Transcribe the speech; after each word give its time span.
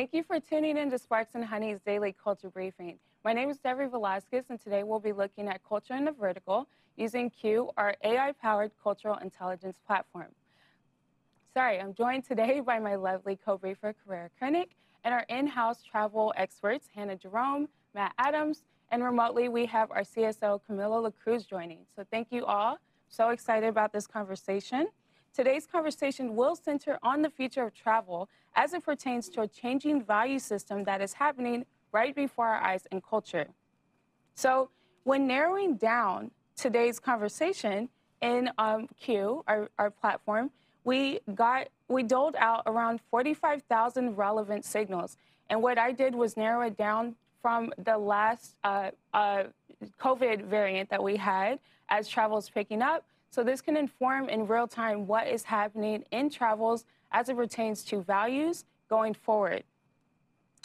Thank 0.00 0.14
you 0.14 0.22
for 0.22 0.40
tuning 0.40 0.78
in 0.78 0.90
to 0.92 0.98
Sparks 0.98 1.34
and 1.34 1.44
Honey's 1.44 1.78
daily 1.84 2.16
culture 2.24 2.48
briefing. 2.48 2.98
My 3.22 3.34
name 3.34 3.50
is 3.50 3.58
Debbie 3.58 3.84
Velasquez, 3.84 4.46
and 4.48 4.58
today 4.58 4.82
we'll 4.82 4.98
be 4.98 5.12
looking 5.12 5.46
at 5.46 5.62
culture 5.62 5.92
in 5.92 6.06
the 6.06 6.12
vertical 6.12 6.66
using 6.96 7.28
Q, 7.28 7.68
our 7.76 7.94
AI 8.02 8.32
powered 8.40 8.70
cultural 8.82 9.18
intelligence 9.18 9.76
platform. 9.86 10.28
Sorry, 11.52 11.78
I'm 11.78 11.92
joined 11.92 12.24
today 12.24 12.60
by 12.60 12.78
my 12.78 12.94
lovely 12.94 13.36
co 13.36 13.58
briefer, 13.58 13.94
Carrera 14.02 14.30
Koenig, 14.40 14.70
and 15.04 15.12
our 15.12 15.26
in 15.28 15.46
house 15.46 15.82
travel 15.82 16.32
experts, 16.34 16.88
Hannah 16.94 17.16
Jerome, 17.16 17.68
Matt 17.94 18.14
Adams, 18.16 18.62
and 18.90 19.04
remotely 19.04 19.50
we 19.50 19.66
have 19.66 19.90
our 19.90 20.00
CSO, 20.00 20.62
Camilo 20.66 21.02
La 21.02 21.10
Cruz, 21.10 21.44
joining. 21.44 21.80
So 21.94 22.06
thank 22.10 22.28
you 22.30 22.46
all. 22.46 22.78
So 23.10 23.28
excited 23.28 23.68
about 23.68 23.92
this 23.92 24.06
conversation. 24.06 24.86
Today's 25.32 25.64
conversation 25.64 26.34
will 26.34 26.56
center 26.56 26.98
on 27.02 27.22
the 27.22 27.30
future 27.30 27.62
of 27.62 27.72
travel 27.72 28.28
as 28.56 28.74
it 28.74 28.84
pertains 28.84 29.28
to 29.30 29.42
a 29.42 29.48
changing 29.48 30.02
value 30.02 30.40
system 30.40 30.82
that 30.84 31.00
is 31.00 31.12
happening 31.12 31.64
right 31.92 32.14
before 32.14 32.48
our 32.48 32.60
eyes 32.60 32.86
in 32.90 33.00
culture. 33.00 33.46
So, 34.34 34.70
when 35.04 35.26
narrowing 35.26 35.76
down 35.76 36.30
today's 36.56 36.98
conversation 36.98 37.88
in 38.20 38.50
um, 38.58 38.88
Q, 39.00 39.44
our, 39.46 39.70
our 39.78 39.90
platform, 39.90 40.50
we 40.84 41.20
got 41.34 41.68
we 41.88 42.02
doled 42.02 42.36
out 42.38 42.62
around 42.66 43.00
45,000 43.10 44.16
relevant 44.16 44.64
signals. 44.64 45.16
And 45.48 45.62
what 45.62 45.78
I 45.78 45.92
did 45.92 46.14
was 46.14 46.36
narrow 46.36 46.62
it 46.62 46.76
down 46.76 47.16
from 47.42 47.72
the 47.78 47.98
last 47.98 48.54
uh, 48.62 48.90
uh, 49.12 49.44
COVID 50.00 50.44
variant 50.44 50.90
that 50.90 51.02
we 51.02 51.16
had 51.16 51.58
as 51.88 52.06
travel 52.08 52.38
is 52.38 52.48
picking 52.48 52.82
up 52.82 53.04
so 53.30 53.44
this 53.44 53.60
can 53.60 53.76
inform 53.76 54.28
in 54.28 54.46
real 54.46 54.66
time 54.66 55.06
what 55.06 55.28
is 55.28 55.44
happening 55.44 56.04
in 56.10 56.28
travels 56.30 56.84
as 57.12 57.28
it 57.28 57.36
pertains 57.36 57.84
to 57.84 58.02
values 58.02 58.64
going 58.88 59.14
forward. 59.14 59.62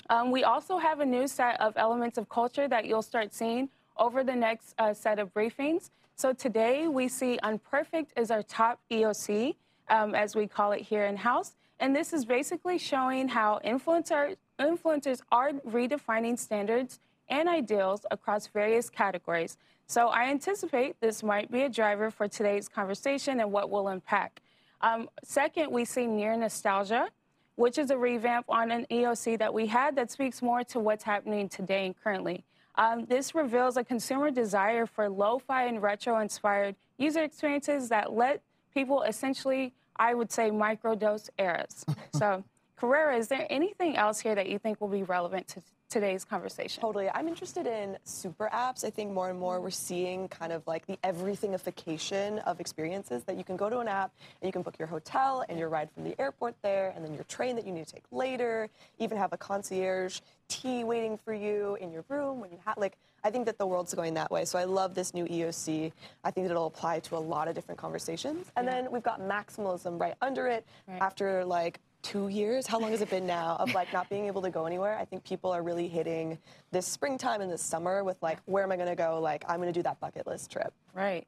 Um, 0.10 0.32
we 0.32 0.44
also 0.44 0.78
have 0.78 1.00
a 1.00 1.06
new 1.06 1.28
set 1.28 1.60
of 1.60 1.74
elements 1.78 2.18
of 2.18 2.28
culture 2.30 2.68
that 2.68 2.86
you'll 2.86 3.02
start 3.02 3.34
seeing 3.34 3.70
over 3.98 4.24
the 4.24 4.36
next 4.36 4.76
uh, 4.78 4.94
set 4.94 5.20
of 5.20 5.34
briefings. 5.34 5.90
So 6.16 6.34
today 6.34 6.88
we 6.88 7.08
see 7.08 7.40
Unperfect 7.44 8.08
is 8.16 8.32
our 8.32 8.44
top 8.44 8.80
EOC, 8.92 9.56
um, 9.90 10.16
as 10.16 10.36
we 10.36 10.48
call 10.48 10.72
it 10.72 10.82
here 10.82 11.06
in 11.06 11.18
house. 11.18 11.56
And 11.80 11.96
this 11.96 12.14
is 12.14 12.26
basically 12.26 12.78
showing 12.78 13.28
how 13.28 13.60
influencer, 13.66 14.36
influencers 14.60 15.22
are 15.32 15.52
redefining 15.68 16.38
standards 16.38 17.00
and 17.30 17.50
ideals 17.50 18.06
across 18.12 18.48
various 18.48 18.90
categories. 18.90 19.58
So 19.88 20.08
I 20.08 20.30
anticipate 20.30 21.00
this 21.00 21.22
might 21.22 21.52
be 21.52 21.62
a 21.62 21.70
driver 21.70 22.10
for 22.10 22.28
today's 22.28 22.68
conversation 22.68 23.40
and 23.40 23.52
what 23.52 23.70
will 23.70 23.90
impact. 23.90 24.42
Um, 24.82 25.10
second, 25.24 25.72
we 25.72 25.86
see 25.86 26.08
near 26.08 26.36
nostalgia, 26.36 27.10
which 27.56 27.78
is 27.78 27.92
a 27.92 27.98
revamp 27.98 28.46
on 28.50 28.72
an 28.72 28.86
EOC 28.90 29.38
that 29.40 29.54
we 29.54 29.68
had 29.68 29.96
that 29.96 30.12
speaks 30.12 30.42
more 30.42 30.64
to 30.66 30.80
what's 30.80 31.04
happening 31.04 31.48
today 31.48 31.86
and 31.86 31.96
currently. 32.04 32.44
Um, 32.78 33.06
this 33.06 33.34
reveals 33.34 33.78
a 33.78 33.84
consumer 33.84 34.32
desire 34.32 34.86
for 34.86 35.08
lo-fi 35.08 35.66
and 35.66 35.82
retro-inspired 35.82 36.76
user 36.98 37.24
experiences 37.24 37.88
that 37.90 38.12
let 38.12 38.42
people 38.74 39.04
essentially, 39.04 39.74
I 39.96 40.14
would 40.14 40.32
say, 40.32 40.50
microdose 40.50 41.30
eras. 41.40 41.86
so, 42.14 42.44
Carrera, 42.76 43.16
is 43.16 43.30
there 43.30 43.48
anything 43.50 43.96
else 43.96 44.20
here 44.20 44.36
that 44.36 44.50
you 44.50 44.60
think 44.60 44.82
will 44.82 44.90
be 44.90 45.04
relevant 45.04 45.48
to 45.50 45.62
today's 45.90 46.26
conversation. 46.26 46.82
Totally. 46.82 47.10
I'm 47.10 47.28
interested 47.28 47.68
in 47.68 47.98
super 48.04 48.50
apps. 48.52 48.84
I 48.84 48.90
think 48.90 49.12
more 49.12 49.30
and 49.30 49.40
more 49.40 49.62
we're 49.62 49.70
seeing 49.70 50.28
kind 50.28 50.52
of 50.52 50.66
like 50.68 50.86
the 50.86 50.98
everythingification 51.04 52.44
of 52.44 52.60
experiences 52.60 53.24
that 53.24 53.38
you 53.38 53.44
can 53.44 53.56
go 53.56 53.70
to 53.70 53.80
an 53.80 53.88
app 53.88 54.12
and 54.42 54.48
you 54.48 54.52
can 54.52 54.62
book 54.62 54.76
your 54.80 54.88
hotel 54.88 55.46
and 55.48 55.60
your 55.60 55.70
ride 55.70 55.90
from 55.92 56.04
the 56.04 56.20
airport 56.20 56.56
there 56.62 56.92
and 56.96 57.06
then 57.06 57.14
your 57.14 57.24
train 57.26 57.56
that 57.56 57.66
you 57.66 57.72
need 57.72 57.86
to 57.86 57.94
take 57.94 58.04
later, 58.12 58.70
even 59.00 59.18
have 59.18 59.34
a 59.34 59.38
concierge 59.38 60.20
tea 60.48 60.84
waiting 60.84 61.18
for 61.18 61.34
you 61.34 61.78
in 61.82 61.92
your 61.92 62.06
room 62.08 62.40
when 62.40 62.52
you 62.52 62.60
have 62.66 62.78
like 62.78 62.98
I 63.24 63.32
think 63.32 63.48
that 63.48 63.58
the 63.58 63.66
world's 63.66 63.92
going 63.96 64.14
that 64.14 64.30
way. 64.30 64.46
So 64.46 64.60
I 64.60 64.66
love 64.66 64.94
this 64.94 65.16
new 65.16 65.26
EOC. 65.26 65.92
I 66.24 66.30
think 66.30 66.46
that 66.46 66.52
it'll 66.52 66.68
apply 66.68 67.00
to 67.00 67.18
a 67.18 67.18
lot 67.18 67.48
of 67.48 67.56
different 67.56 67.80
conversations. 67.80 68.52
And 68.56 68.68
yeah. 68.68 68.74
then 68.74 68.92
we've 68.92 69.02
got 69.02 69.20
maximalism 69.20 70.00
right 70.00 70.14
under 70.22 70.46
it 70.46 70.64
right. 70.88 71.02
after 71.02 71.44
like 71.44 71.80
two 72.06 72.28
years. 72.28 72.68
How 72.68 72.80
long 72.80 72.92
has 72.92 73.02
it 73.02 73.10
been 73.10 73.26
now 73.26 73.58
of 73.60 73.74
like 73.74 73.92
not 73.92 74.08
being 74.10 74.28
able 74.28 74.44
to 74.44 74.52
go 74.52 74.68
anywhere? 74.68 74.96
I 74.96 75.06
think 75.06 75.24
people 75.24 75.52
are 75.52 75.64
really 75.64 75.88
hitting 75.88 76.38
this 76.70 76.86
springtime 76.86 77.42
and 77.42 77.52
this 77.52 77.64
summer 77.64 78.04
with 78.04 78.22
like 78.22 78.38
where 78.46 78.64
am 78.64 78.72
i 78.72 78.76
going 78.76 78.88
to 78.88 78.96
go? 78.96 79.20
Like 79.20 79.44
i'm 79.48 79.60
going 79.60 79.74
to 79.74 79.78
do 79.78 79.82
that 79.84 80.00
bucket 80.00 80.28
list 80.28 80.52
trip. 80.52 80.72
Right. 80.94 81.26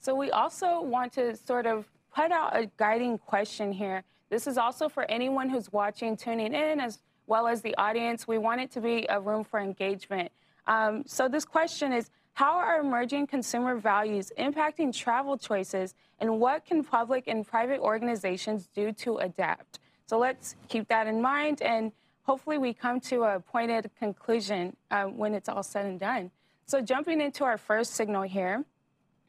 So 0.00 0.16
we 0.16 0.32
also 0.32 0.82
want 0.82 1.12
to 1.12 1.36
sort 1.36 1.66
of 1.66 1.88
put 2.12 2.32
out 2.32 2.56
a 2.56 2.68
guiding 2.76 3.18
question 3.18 3.70
here. 3.70 4.02
This 4.30 4.48
is 4.48 4.58
also 4.58 4.88
for 4.88 5.08
anyone 5.08 5.48
who's 5.48 5.72
watching 5.72 6.16
tuning 6.16 6.54
in 6.54 6.80
as 6.80 6.98
well 7.28 7.46
as 7.46 7.62
the 7.62 7.76
audience. 7.76 8.26
We 8.26 8.38
want 8.38 8.60
it 8.60 8.72
to 8.72 8.80
be 8.80 9.06
a 9.08 9.20
room 9.20 9.44
for 9.44 9.60
engagement. 9.60 10.32
Um, 10.66 11.04
so 11.06 11.28
this 11.28 11.44
question 11.44 11.92
is 11.92 12.10
how 12.32 12.54
are 12.54 12.80
emerging 12.80 13.28
consumer 13.28 13.76
values 13.76 14.32
impacting 14.36 14.92
travel 14.96 15.38
choices 15.38 15.94
and 16.18 16.40
what 16.40 16.64
can 16.64 16.82
public 16.82 17.28
and 17.28 17.46
private 17.46 17.78
organizations 17.78 18.68
do 18.74 18.90
to 18.92 19.18
adapt 19.18 19.78
so 20.10 20.18
let's 20.18 20.56
keep 20.68 20.88
that 20.88 21.06
in 21.06 21.22
mind, 21.22 21.62
and 21.62 21.92
hopefully 22.24 22.58
we 22.58 22.74
come 22.74 22.98
to 22.98 23.22
a 23.22 23.38
pointed 23.38 23.88
conclusion 23.96 24.76
uh, 24.90 25.04
when 25.04 25.34
it's 25.34 25.48
all 25.48 25.62
said 25.62 25.86
and 25.86 26.00
done. 26.00 26.32
So 26.66 26.80
jumping 26.80 27.20
into 27.20 27.44
our 27.44 27.56
first 27.56 27.94
signal 27.94 28.22
here, 28.22 28.64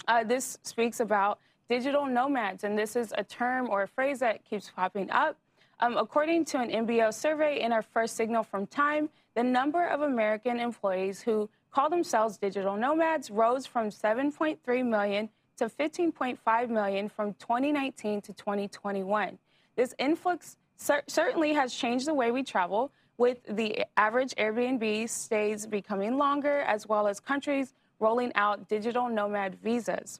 uh, 0.07 0.23
this 0.23 0.57
speaks 0.63 0.99
about 0.99 1.37
digital 1.69 2.07
nomads, 2.07 2.63
and 2.63 2.75
this 2.75 2.95
is 2.95 3.13
a 3.15 3.23
term 3.23 3.69
or 3.69 3.83
a 3.83 3.87
phrase 3.87 4.17
that 4.21 4.43
keeps 4.43 4.71
popping 4.75 5.11
up. 5.11 5.37
Um, 5.81 5.97
according 5.97 6.45
to 6.45 6.59
an 6.59 6.71
MBO 6.71 7.13
survey 7.13 7.61
in 7.61 7.71
our 7.71 7.83
first 7.83 8.15
signal 8.15 8.41
from 8.41 8.65
Time, 8.65 9.07
the 9.35 9.43
number 9.43 9.85
of 9.85 10.01
American 10.01 10.59
employees 10.59 11.21
who 11.21 11.47
call 11.69 11.91
themselves 11.91 12.39
digital 12.39 12.75
nomads 12.75 13.29
rose 13.29 13.67
from 13.67 13.89
7.3 13.89 14.57
million 14.83 15.29
to 15.57 15.65
15.5 15.69 16.69
million 16.69 17.07
from 17.07 17.35
2019 17.35 18.21
to 18.21 18.33
2021. 18.33 19.37
This 19.75 19.93
influx 19.99 20.57
cer 20.81 21.03
certainly 21.07 21.53
has 21.53 21.73
changed 21.73 22.07
the 22.07 22.13
way 22.13 22.31
we 22.31 22.43
travel, 22.43 22.91
with 23.17 23.37
the 23.47 23.85
average 23.97 24.33
Airbnb 24.35 25.07
stays 25.07 25.67
becoming 25.67 26.17
longer, 26.17 26.61
as 26.61 26.87
well 26.87 27.07
as 27.07 27.19
countries 27.19 27.73
rolling 27.99 28.31
out 28.33 28.67
digital 28.67 29.07
nomad 29.07 29.59
visas. 29.61 30.19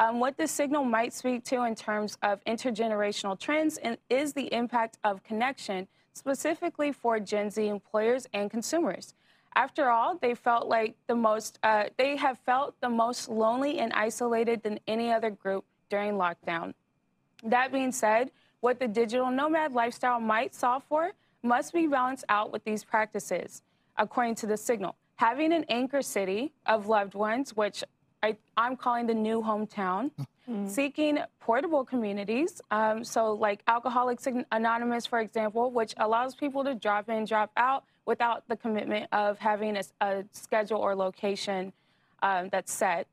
Um, 0.00 0.18
what 0.18 0.36
this 0.36 0.50
signal 0.50 0.84
might 0.84 1.12
speak 1.12 1.44
to 1.44 1.62
in 1.62 1.76
terms 1.76 2.18
of 2.22 2.42
intergenerational 2.44 3.38
trends 3.38 3.78
is 4.08 4.32
the 4.32 4.52
impact 4.52 4.98
of 5.04 5.22
connection, 5.22 5.86
specifically 6.12 6.90
for 6.90 7.20
Gen 7.20 7.50
Z 7.50 7.64
employers 7.68 8.26
and 8.32 8.50
consumers. 8.50 9.14
After 9.54 9.90
all, 9.90 10.16
they 10.16 10.34
felt 10.34 10.66
like 10.66 10.96
the 11.06 11.14
most, 11.14 11.58
uh, 11.62 11.84
they 11.98 12.16
have 12.16 12.38
felt 12.38 12.74
the 12.80 12.88
most 12.88 13.28
lonely 13.28 13.78
and 13.78 13.92
isolated 13.92 14.62
than 14.62 14.80
any 14.88 15.12
other 15.12 15.30
group 15.30 15.64
during 15.88 16.14
lockdown. 16.14 16.74
That 17.44 17.70
being 17.70 17.92
said, 17.92 18.30
what 18.60 18.78
the 18.78 18.88
digital 18.88 19.30
nomad 19.30 19.72
lifestyle 19.72 20.20
might 20.20 20.54
solve 20.54 20.82
for 20.88 21.12
must 21.42 21.72
be 21.72 21.86
balanced 21.86 22.24
out 22.28 22.52
with 22.52 22.64
these 22.64 22.84
practices, 22.84 23.62
according 23.96 24.34
to 24.36 24.46
the 24.46 24.56
signal. 24.56 24.94
Having 25.16 25.52
an 25.52 25.64
anchor 25.68 26.02
city 26.02 26.52
of 26.66 26.86
loved 26.86 27.14
ones, 27.14 27.56
which 27.56 27.82
I, 28.22 28.36
am 28.56 28.76
calling 28.76 29.06
the 29.06 29.14
new 29.14 29.40
hometown, 29.40 30.10
mm-hmm. 30.18 30.66
seeking 30.66 31.18
portable 31.40 31.84
communities, 31.84 32.60
um, 32.70 33.04
so 33.04 33.32
like 33.32 33.62
Alcoholics 33.66 34.26
Anonymous, 34.52 35.06
for 35.06 35.20
example, 35.20 35.70
which 35.70 35.94
allows 35.96 36.34
people 36.34 36.64
to 36.64 36.74
drop 36.74 37.08
in, 37.08 37.24
drop 37.24 37.50
out 37.56 37.84
without 38.06 38.46
the 38.48 38.56
commitment 38.56 39.08
of 39.12 39.38
having 39.38 39.76
a, 39.76 39.82
a 40.00 40.24
schedule 40.32 40.78
or 40.78 40.94
location 40.94 41.72
um, 42.22 42.48
that's 42.50 42.72
set. 42.72 43.06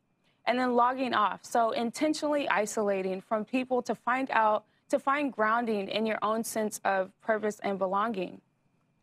And 0.46 0.58
then 0.58 0.76
logging 0.76 1.14
off, 1.14 1.44
so 1.44 1.72
intentionally 1.72 2.48
isolating 2.48 3.20
from 3.20 3.44
people 3.44 3.82
to 3.82 3.94
find 3.94 4.30
out 4.32 4.64
to 4.90 5.00
find 5.00 5.32
grounding 5.32 5.88
in 5.88 6.06
your 6.06 6.20
own 6.22 6.44
sense 6.44 6.80
of 6.84 7.12
purpose 7.22 7.60
and 7.64 7.78
belonging. 7.78 8.42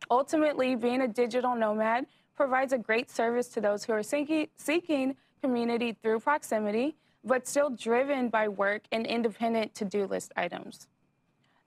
Ultimately, 0.09 0.75
being 0.75 1.01
a 1.01 1.07
digital 1.07 1.55
nomad 1.55 2.05
provides 2.35 2.73
a 2.73 2.77
great 2.77 3.09
service 3.09 3.47
to 3.49 3.61
those 3.61 3.85
who 3.85 3.93
are 3.93 4.03
seeking, 4.03 5.15
community 5.41 5.95
through 6.01 6.19
proximity, 6.19 6.95
but 7.23 7.47
still 7.47 7.69
driven 7.69 8.29
by 8.29 8.47
work 8.47 8.83
and 8.91 9.05
independent 9.05 9.73
to 9.75 9.85
do 9.85 10.05
list 10.05 10.31
items. 10.35 10.87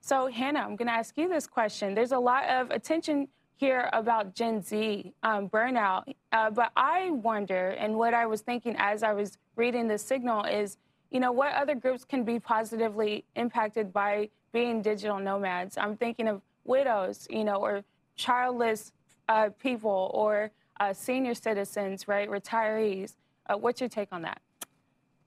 So, 0.01 0.27
Hannah, 0.27 0.61
I'm 0.61 0.75
going 0.75 0.87
to 0.87 0.93
ask 0.93 1.17
you 1.17 1.27
this 1.27 1.47
question. 1.47 1.93
There's 1.93 2.13
a 2.13 2.19
lot 2.19 2.45
of 2.49 2.71
attention 2.71 3.27
here 3.55 3.89
about 3.91 4.33
Gen 4.35 4.61
Z 4.61 5.13
um, 5.23 5.49
burnout, 5.49 6.03
uh, 6.31 6.49
but 6.49 6.71
I 6.77 7.09
wonder, 7.11 7.69
and 7.71 7.95
what 7.95 8.13
I 8.13 8.25
was 8.25 8.41
thinking 8.41 8.75
as 8.77 9.03
I 9.03 9.11
was 9.11 9.37
reading 9.57 9.87
the 9.89 9.97
signal 9.97 10.45
is 10.45 10.77
you 11.11 11.19
know, 11.19 11.31
what 11.31 11.53
other 11.53 11.75
groups 11.75 12.05
can 12.05 12.23
be 12.23 12.39
positively 12.39 13.25
impacted 13.35 13.91
by 13.91 14.29
being 14.51 14.81
digital 14.81 15.19
nomads? 15.19 15.77
I'm 15.77 15.97
thinking 15.97 16.27
of 16.27 16.41
widows, 16.65 17.27
you 17.29 17.43
know, 17.43 17.55
or 17.55 17.83
childless 18.15 18.91
uh, 19.27 19.49
people 19.61 20.11
or 20.13 20.51
uh, 20.79 20.93
senior 20.93 21.33
citizens, 21.33 22.07
right? 22.07 22.29
Retirees. 22.29 23.13
Uh, 23.47 23.57
what's 23.57 23.79
your 23.81 23.89
take 23.89 24.09
on 24.11 24.21
that? 24.21 24.41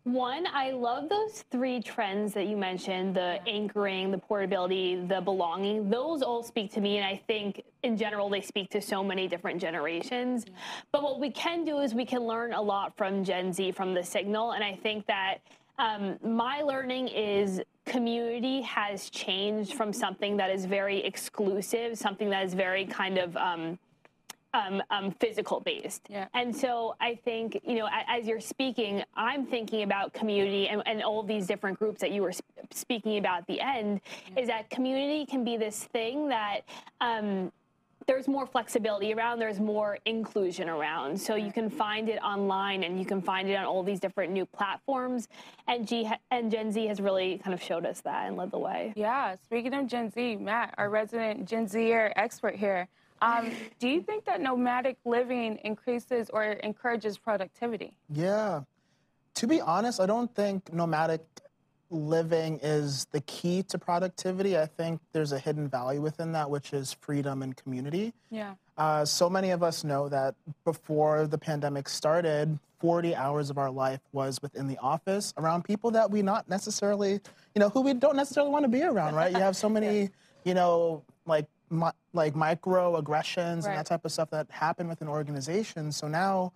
One, 0.05 0.49
I 0.53 0.73
love 0.73 1.09
those 1.09 1.45
three 1.53 1.81
trends 1.81 2.35
that 2.35 2.49
you 2.49 2.57
mentioned 2.57 3.15
the 3.15 3.39
anchoring, 3.47 4.11
the 4.11 4.19
portability, 4.19 4.97
the 4.97 5.21
belonging. 5.21 5.89
Those 5.89 6.23
all 6.23 6.43
speak 6.43 6.73
to 6.73 6.81
me. 6.81 6.97
And 6.97 7.07
I 7.07 7.23
think 7.29 7.63
in 7.85 7.97
general, 7.97 8.29
they 8.29 8.41
speak 8.41 8.69
to 8.71 8.81
so 8.81 9.05
many 9.05 9.29
different 9.29 9.61
generations. 9.61 10.45
Yeah. 10.45 10.55
But 10.91 11.05
what 11.05 11.21
we 11.21 11.31
can 11.31 11.65
do 11.65 11.79
is 11.79 11.95
we 11.95 12.05
can 12.05 12.23
learn 12.23 12.53
a 12.53 12.61
lot 12.61 12.97
from 12.97 13.23
Gen 13.23 13.53
Z, 13.53 13.73
from 13.73 13.95
the 13.95 14.03
signal. 14.03 14.53
And 14.53 14.65
I 14.65 14.75
think 14.75 15.07
that 15.07 15.39
um, 15.79 16.19
my 16.23 16.63
learning 16.63 17.09
is 17.09 17.61
community 17.85 18.63
has 18.63 19.11
changed 19.11 19.75
from 19.75 19.93
something 19.93 20.37
that 20.37 20.51
is 20.51 20.65
very 20.65 21.05
exclusive, 21.05 21.99
something 21.99 22.31
that 22.31 22.45
is 22.45 22.55
very 22.55 22.87
kind 22.87 23.19
of. 23.19 23.37
Um, 23.37 23.79
um, 24.55 24.83
um, 24.91 25.13
physical 25.13 25.61
based. 25.61 26.03
Yeah. 26.11 26.27
And 26.35 26.55
so 26.55 26.95
I 27.01 27.15
think, 27.25 27.59
you 27.65 27.77
know, 27.77 27.89
as 28.07 28.27
you're 28.27 28.39
speaking, 28.39 29.03
I'm 29.17 29.47
thinking 29.47 29.83
about 29.83 30.13
community 30.13 30.69
and, 30.69 30.83
and 30.85 31.03
all 31.03 31.23
these 31.23 31.47
different 31.47 31.79
groups 31.79 32.03
that 32.03 32.11
you 32.11 32.21
were 32.21 32.33
speaking 32.71 33.17
about 33.17 33.39
at 33.41 33.47
the 33.47 33.63
end, 33.63 34.03
yeah. 34.35 34.43
is 34.43 34.49
that 34.49 34.69
community 34.69 35.25
can 35.25 35.43
be 35.43 35.57
this 35.57 35.85
thing 35.85 36.29
that 36.29 36.61
um, 37.01 37.51
there's 38.07 38.29
more 38.29 38.47
flexibility 38.47 39.13
around, 39.13 39.39
there's 39.39 39.61
more 39.61 39.99
inclusion 40.05 40.69
around. 40.69 41.21
So 41.21 41.35
you 41.35 41.53
can 41.53 41.71
find 41.71 42.09
it 42.09 42.23
online 42.23 42.85
and 42.85 42.99
you 42.99 43.05
can 43.05 43.21
find 43.23 43.49
it 43.49 43.55
on 43.55 43.65
all 43.65 43.83
these 43.83 44.01
different 44.01 44.33
new 44.33 44.47
platforms. 44.47 45.29
And, 45.69 45.87
G- 45.87 46.11
and 46.31 46.51
Gen 46.51 46.73
Z 46.73 46.87
has 46.87 47.01
really 47.01 47.39
kind 47.39 47.55
of 47.55 47.63
showed 47.63 47.87
us 47.87 48.01
that 48.03 48.27
and 48.29 48.37
led 48.37 48.51
the 48.51 48.59
way. 48.59 48.93
Yeah, 48.97 49.37
speaking 49.45 49.75
of 49.75 49.87
Gen 49.87 50.11
Z, 50.11 50.37
Matt, 50.37 50.75
our 50.79 50.91
resident 50.91 51.49
Gen 51.49 51.67
Zer 51.67 52.13
expert 52.17 52.57
here. 52.57 52.89
Um, 53.21 53.53
do 53.79 53.89
you 53.89 54.03
think 54.03 54.25
that 54.25 54.41
nomadic 54.41 54.97
living 55.05 55.59
increases 55.65 56.29
or 56.31 56.45
encourages 56.45 57.19
productivity? 57.19 57.93
Yeah. 58.13 58.63
To 59.37 59.47
be 59.47 59.61
honest, 59.61 60.01
I 60.01 60.07
don't 60.07 60.33
think 60.35 60.73
nomadic 60.73 61.23
living 61.93 62.59
is 62.63 63.07
the 63.13 63.21
key 63.23 63.63
to 63.65 63.79
productivity. 63.79 64.59
I 64.59 64.67
think 64.67 65.01
there's 65.13 65.33
a 65.33 65.39
hidden 65.39 65.69
value 65.69 66.01
within 66.01 66.33
that, 66.33 66.51
which 66.51 66.73
is 66.73 66.97
freedom 67.01 67.43
and 67.43 67.57
community. 67.57 68.15
Yeah. 68.31 68.55
Uh, 68.77 69.05
so 69.05 69.29
many 69.29 69.51
of 69.51 69.63
us 69.63 69.85
know 69.85 70.09
that 70.09 70.35
before 70.65 71.27
the 71.27 71.39
pandemic 71.39 71.89
started, 71.89 72.59
40 72.81 73.15
hours 73.15 73.51
of 73.51 73.59
our 73.59 73.71
life 73.71 74.01
was 74.13 74.41
within 74.43 74.67
the 74.67 74.79
office 74.79 75.33
around 75.37 75.65
people 75.65 75.93
that 75.93 76.11
we 76.11 76.23
not 76.23 76.49
necessarily, 76.49 77.13
you 77.55 77.61
know, 77.61 77.69
who 77.69 77.83
we 77.83 77.95
don't 77.95 78.17
necessarily 78.17 78.51
want 78.51 78.65
to 78.65 78.69
be 78.69 78.83
around, 78.83 79.15
right? 79.15 79.31
You 79.31 79.39
have 79.39 79.57
so 79.57 79.69
many, 79.69 80.11
you 80.45 80.55
know, 80.55 81.05
like 81.27 81.47
mi- 81.71 81.91
like 82.13 82.35
microaggressions 82.35 83.63
right. 83.63 83.71
and 83.71 83.79
that 83.79 83.87
type 83.87 84.05
of 84.05 84.13
stuff 84.13 84.31
that 84.31 84.51
happen 84.51 84.89
within 84.89 85.09
organizations. 85.09 85.97
So 85.97 86.09
now 86.09 86.53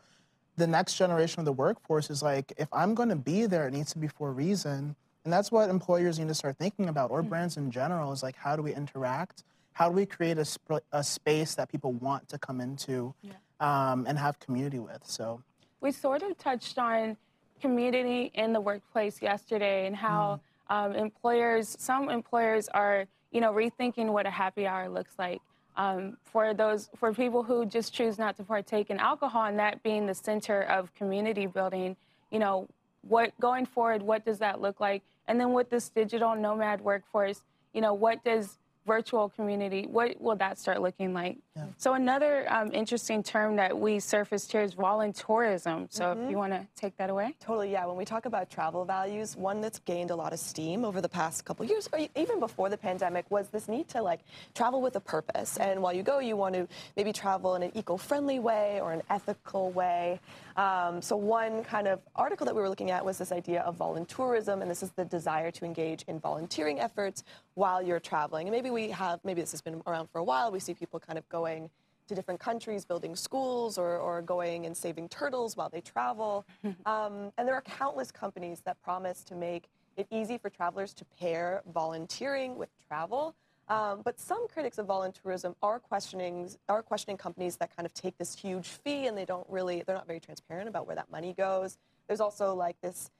the 0.56 0.66
next 0.66 0.96
generation 0.96 1.40
of 1.40 1.44
the 1.44 1.52
workforce 1.52 2.10
is 2.10 2.22
like, 2.22 2.52
if 2.56 2.68
I'm 2.72 2.94
going 2.94 3.10
to 3.10 3.16
be 3.16 3.46
there, 3.46 3.68
it 3.68 3.72
needs 3.72 3.92
to 3.92 3.98
be 3.98 4.08
for 4.08 4.30
a 4.30 4.32
reason. 4.32 4.96
And 5.26 5.32
that's 5.32 5.50
what 5.50 5.68
employers 5.68 6.20
need 6.20 6.28
to 6.28 6.34
start 6.34 6.56
thinking 6.56 6.88
about, 6.88 7.10
or 7.10 7.18
mm-hmm. 7.18 7.30
brands 7.30 7.56
in 7.56 7.72
general, 7.72 8.12
is 8.12 8.22
like, 8.22 8.36
how 8.36 8.54
do 8.54 8.62
we 8.62 8.72
interact? 8.72 9.42
How 9.72 9.88
do 9.88 9.96
we 9.96 10.06
create 10.06 10.38
a, 10.38 10.44
sp- 10.46 10.86
a 10.92 11.02
space 11.02 11.56
that 11.56 11.68
people 11.68 11.92
want 11.94 12.28
to 12.28 12.38
come 12.38 12.60
into 12.60 13.12
yeah. 13.22 13.32
um, 13.58 14.06
and 14.06 14.16
have 14.16 14.38
community 14.38 14.78
with? 14.78 15.00
So 15.02 15.42
we 15.80 15.90
sort 15.90 16.22
of 16.22 16.38
touched 16.38 16.78
on 16.78 17.16
community 17.60 18.30
in 18.34 18.52
the 18.52 18.60
workplace 18.60 19.20
yesterday 19.20 19.88
and 19.88 19.96
how 19.96 20.40
mm. 20.70 20.74
um, 20.76 20.94
employers, 20.94 21.74
some 21.76 22.08
employers 22.08 22.68
are 22.68 23.06
you 23.32 23.40
know, 23.40 23.52
rethinking 23.52 24.12
what 24.12 24.26
a 24.26 24.30
happy 24.30 24.64
hour 24.64 24.88
looks 24.88 25.14
like. 25.18 25.40
Um, 25.76 26.18
for 26.24 26.54
those 26.54 26.88
for 26.94 27.12
people 27.12 27.42
who 27.42 27.66
just 27.66 27.92
choose 27.92 28.16
not 28.16 28.36
to 28.36 28.44
partake 28.44 28.90
in 28.90 28.98
alcohol 28.98 29.46
and 29.46 29.58
that 29.58 29.82
being 29.82 30.06
the 30.06 30.14
center 30.14 30.62
of 30.62 30.94
community 30.94 31.44
building 31.44 31.96
you 32.30 32.38
know 32.38 32.66
what 33.02 33.38
going 33.40 33.66
forward 33.66 34.00
what 34.00 34.24
does 34.24 34.38
that 34.38 34.62
look 34.62 34.80
like 34.80 35.02
and 35.28 35.40
then 35.40 35.52
with 35.52 35.70
this 35.70 35.88
digital 35.88 36.34
nomad 36.34 36.80
workforce 36.80 37.42
you 37.72 37.80
know 37.80 37.92
what 37.92 38.24
does 38.24 38.58
virtual 38.86 39.28
community, 39.28 39.86
what 39.86 40.18
will 40.20 40.36
that 40.36 40.58
start 40.58 40.80
looking 40.80 41.12
like? 41.12 41.38
Yeah. 41.56 41.64
So 41.78 41.94
another 41.94 42.46
um, 42.52 42.70
interesting 42.72 43.22
term 43.22 43.56
that 43.56 43.76
we 43.78 43.98
surfaced 43.98 44.52
here 44.52 44.60
is 44.60 44.74
voluntourism. 44.74 45.86
So 45.90 46.04
mm-hmm. 46.04 46.24
if 46.24 46.30
you 46.30 46.36
want 46.36 46.52
to 46.52 46.66
take 46.76 46.96
that 46.98 47.08
away. 47.08 47.34
Totally, 47.40 47.72
yeah. 47.72 47.86
When 47.86 47.96
we 47.96 48.04
talk 48.04 48.26
about 48.26 48.50
travel 48.50 48.84
values, 48.84 49.36
one 49.36 49.62
that's 49.62 49.78
gained 49.78 50.10
a 50.10 50.16
lot 50.16 50.34
of 50.34 50.38
steam 50.38 50.84
over 50.84 51.00
the 51.00 51.08
past 51.08 51.44
couple 51.46 51.64
years, 51.64 51.88
or 51.92 52.00
even 52.14 52.40
before 52.40 52.68
the 52.68 52.76
pandemic, 52.76 53.24
was 53.30 53.48
this 53.48 53.68
need 53.68 53.88
to 53.88 54.02
like 54.02 54.20
travel 54.54 54.82
with 54.82 54.96
a 54.96 55.00
purpose. 55.00 55.56
And 55.56 55.80
while 55.80 55.94
you 55.94 56.02
go, 56.02 56.18
you 56.18 56.36
want 56.36 56.54
to 56.54 56.68
maybe 56.96 57.12
travel 57.12 57.54
in 57.54 57.62
an 57.62 57.72
eco-friendly 57.74 58.38
way 58.38 58.80
or 58.82 58.92
an 58.92 59.02
ethical 59.08 59.70
way. 59.70 60.20
Um, 60.56 61.02
so 61.02 61.16
one 61.16 61.64
kind 61.64 61.86
of 61.86 62.00
article 62.14 62.46
that 62.46 62.54
we 62.54 62.62
were 62.62 62.68
looking 62.68 62.90
at 62.90 63.04
was 63.04 63.18
this 63.18 63.32
idea 63.32 63.60
of 63.62 63.76
voluntourism, 63.76 64.62
and 64.62 64.70
this 64.70 64.82
is 64.82 64.90
the 64.90 65.04
desire 65.04 65.50
to 65.50 65.64
engage 65.64 66.04
in 66.08 66.18
volunteering 66.18 66.80
efforts 66.80 67.24
while 67.54 67.82
you're 67.82 68.00
traveling. 68.00 68.46
And 68.46 68.54
maybe 68.54 68.70
we 68.70 68.88
have, 68.90 69.20
maybe 69.24 69.40
this 69.40 69.50
has 69.52 69.60
been 69.60 69.82
around 69.86 70.08
for 70.10 70.18
a 70.18 70.24
while, 70.24 70.50
we 70.50 70.60
see 70.60 70.74
people 70.74 71.00
kind 71.00 71.18
of 71.18 71.28
going 71.46 71.70
to 72.08 72.14
different 72.14 72.38
countries, 72.40 72.84
building 72.84 73.16
schools 73.16 73.78
or, 73.78 73.98
or 73.98 74.22
going 74.22 74.66
and 74.66 74.76
saving 74.76 75.08
turtles 75.08 75.56
while 75.56 75.68
they 75.68 75.80
travel. 75.80 76.44
Um, 76.84 77.32
and 77.36 77.48
there 77.48 77.54
are 77.54 77.62
countless 77.62 78.10
companies 78.12 78.60
that 78.64 78.80
promise 78.82 79.24
to 79.24 79.34
make 79.34 79.64
it 79.96 80.06
easy 80.10 80.38
for 80.38 80.50
travelers 80.50 80.92
to 80.94 81.04
pair 81.18 81.62
volunteering 81.72 82.56
with 82.56 82.70
travel. 82.86 83.34
Um, 83.68 84.02
but 84.04 84.20
some 84.20 84.46
critics 84.46 84.78
of 84.78 84.86
voluntourism 84.86 85.54
are 85.62 85.80
questioning 85.80 86.48
are 86.68 86.82
questioning 86.82 87.16
companies 87.16 87.56
that 87.56 87.74
kind 87.76 87.86
of 87.86 87.92
take 87.94 88.16
this 88.18 88.38
huge 88.38 88.68
fee 88.68 89.06
and 89.08 89.18
they 89.18 89.24
don't 89.24 89.48
really 89.48 89.82
they're 89.84 89.96
not 89.96 90.06
very 90.06 90.20
transparent 90.20 90.68
about 90.68 90.86
where 90.86 90.96
that 90.96 91.10
money 91.10 91.32
goes. 91.32 91.78
There's 92.06 92.20
also 92.20 92.54
like 92.54 92.80
this 92.80 93.10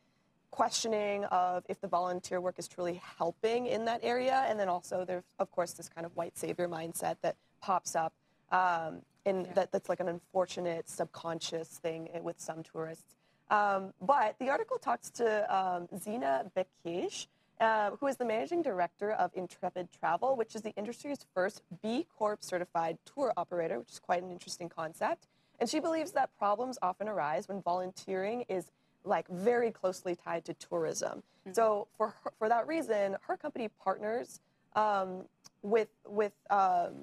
questioning 0.53 1.25
of 1.25 1.65
if 1.69 1.81
the 1.81 1.89
volunteer 1.89 2.41
work 2.41 2.59
is 2.59 2.69
truly 2.69 3.01
helping 3.19 3.67
in 3.67 3.85
that 3.87 4.01
area, 4.03 4.45
and 4.49 4.59
then 4.61 4.69
also 4.69 5.05
there's 5.05 5.25
of 5.39 5.51
course 5.51 5.73
this 5.73 5.89
kind 5.89 6.05
of 6.07 6.13
white 6.15 6.37
savior 6.39 6.69
mindset 6.69 7.17
that 7.23 7.37
pops 7.67 7.97
up 7.97 8.13
um, 8.53 9.03
in 9.25 9.37
yeah. 9.45 9.53
that 9.55 9.73
that's 9.73 9.89
like 9.89 10.01
an 10.01 10.09
unfortunate 10.09 10.89
subconscious 10.89 11.69
thing 11.85 12.09
with 12.23 12.39
some 12.41 12.63
tourists. 12.63 13.17
Um, 13.51 13.93
but 14.01 14.37
the 14.39 14.49
article 14.51 14.79
talks 14.79 15.11
to 15.21 15.27
um, 15.55 15.89
Zina 15.99 16.33
Bencheikh, 16.55 17.27
uh, 17.61 17.91
who 17.99 18.07
is 18.07 18.17
the 18.17 18.25
managing 18.25 18.63
director 18.63 19.11
of 19.13 19.31
Intrepid 19.35 19.89
Travel, 19.99 20.37
which 20.37 20.55
is 20.55 20.63
the 20.63 20.75
industry's 20.77 21.27
first 21.35 21.63
B 21.83 22.07
Corp 22.17 22.43
certified 22.43 22.99
tour 23.05 23.33
operator, 23.37 23.79
which 23.81 23.91
is 23.91 23.99
quite 23.99 24.23
an 24.23 24.31
interesting 24.31 24.69
concept. 24.69 25.27
And 25.59 25.69
she 25.69 25.81
believes 25.81 26.13
that 26.13 26.29
problems 26.39 26.79
often 26.83 27.09
arise 27.09 27.49
when 27.49 27.63
volunteering 27.63 28.45
is 28.49 28.71
like 29.05 29.27
very 29.29 29.71
closely 29.71 30.15
tied 30.15 30.45
to 30.45 30.55
tourism. 30.55 31.17
Mm-hmm. 31.19 31.55
So 31.55 31.89
for 31.97 32.09
her, 32.23 32.31
for 32.39 32.49
that 32.49 32.67
reason, 32.67 33.17
her 33.23 33.37
company 33.37 33.69
partners 33.83 34.41
um, 34.75 35.25
with 35.63 35.89
with 36.07 36.35
um, 36.51 36.95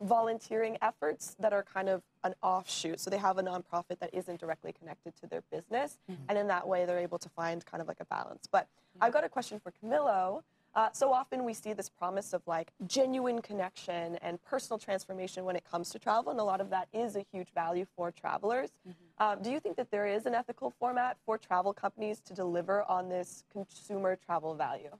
volunteering 0.00 0.76
efforts 0.82 1.36
that 1.38 1.52
are 1.52 1.62
kind 1.62 1.88
of 1.88 2.02
an 2.24 2.34
offshoot. 2.42 3.00
So 3.00 3.10
they 3.10 3.18
have 3.18 3.38
a 3.38 3.42
nonprofit 3.42 3.98
that 4.00 4.10
isn't 4.12 4.40
directly 4.40 4.72
connected 4.72 5.14
to 5.16 5.26
their 5.26 5.42
business, 5.50 5.98
mm-hmm. 6.10 6.22
and 6.28 6.38
in 6.38 6.46
that 6.48 6.66
way, 6.66 6.84
they're 6.84 6.98
able 6.98 7.18
to 7.18 7.28
find 7.28 7.64
kind 7.64 7.80
of 7.80 7.88
like 7.88 8.00
a 8.00 8.04
balance. 8.06 8.46
But 8.50 8.68
I've 9.00 9.12
got 9.12 9.24
a 9.24 9.28
question 9.28 9.60
for 9.60 9.72
Camilo. 9.72 10.42
Uh, 10.74 10.88
so 10.92 11.12
often 11.12 11.44
we 11.44 11.54
see 11.54 11.72
this 11.72 11.88
promise 11.88 12.32
of 12.32 12.42
like 12.46 12.72
genuine 12.88 13.40
connection 13.40 14.16
and 14.16 14.42
personal 14.42 14.76
transformation 14.76 15.44
when 15.44 15.54
it 15.54 15.64
comes 15.70 15.90
to 15.90 15.98
travel, 16.00 16.32
and 16.32 16.40
a 16.40 16.44
lot 16.44 16.60
of 16.60 16.68
that 16.70 16.88
is 16.92 17.14
a 17.14 17.24
huge 17.32 17.48
value 17.54 17.86
for 17.96 18.10
travelers. 18.10 18.70
Mm-hmm. 18.88 19.04
Uh, 19.18 19.36
do 19.36 19.50
you 19.50 19.60
think 19.60 19.76
that 19.76 19.90
there 19.92 20.06
is 20.06 20.26
an 20.26 20.34
ethical 20.34 20.70
format 20.80 21.16
for 21.24 21.38
travel 21.38 21.72
companies 21.72 22.20
to 22.20 22.34
deliver 22.34 22.82
on 22.84 23.08
this 23.08 23.44
consumer 23.52 24.16
travel 24.16 24.54
value? 24.54 24.90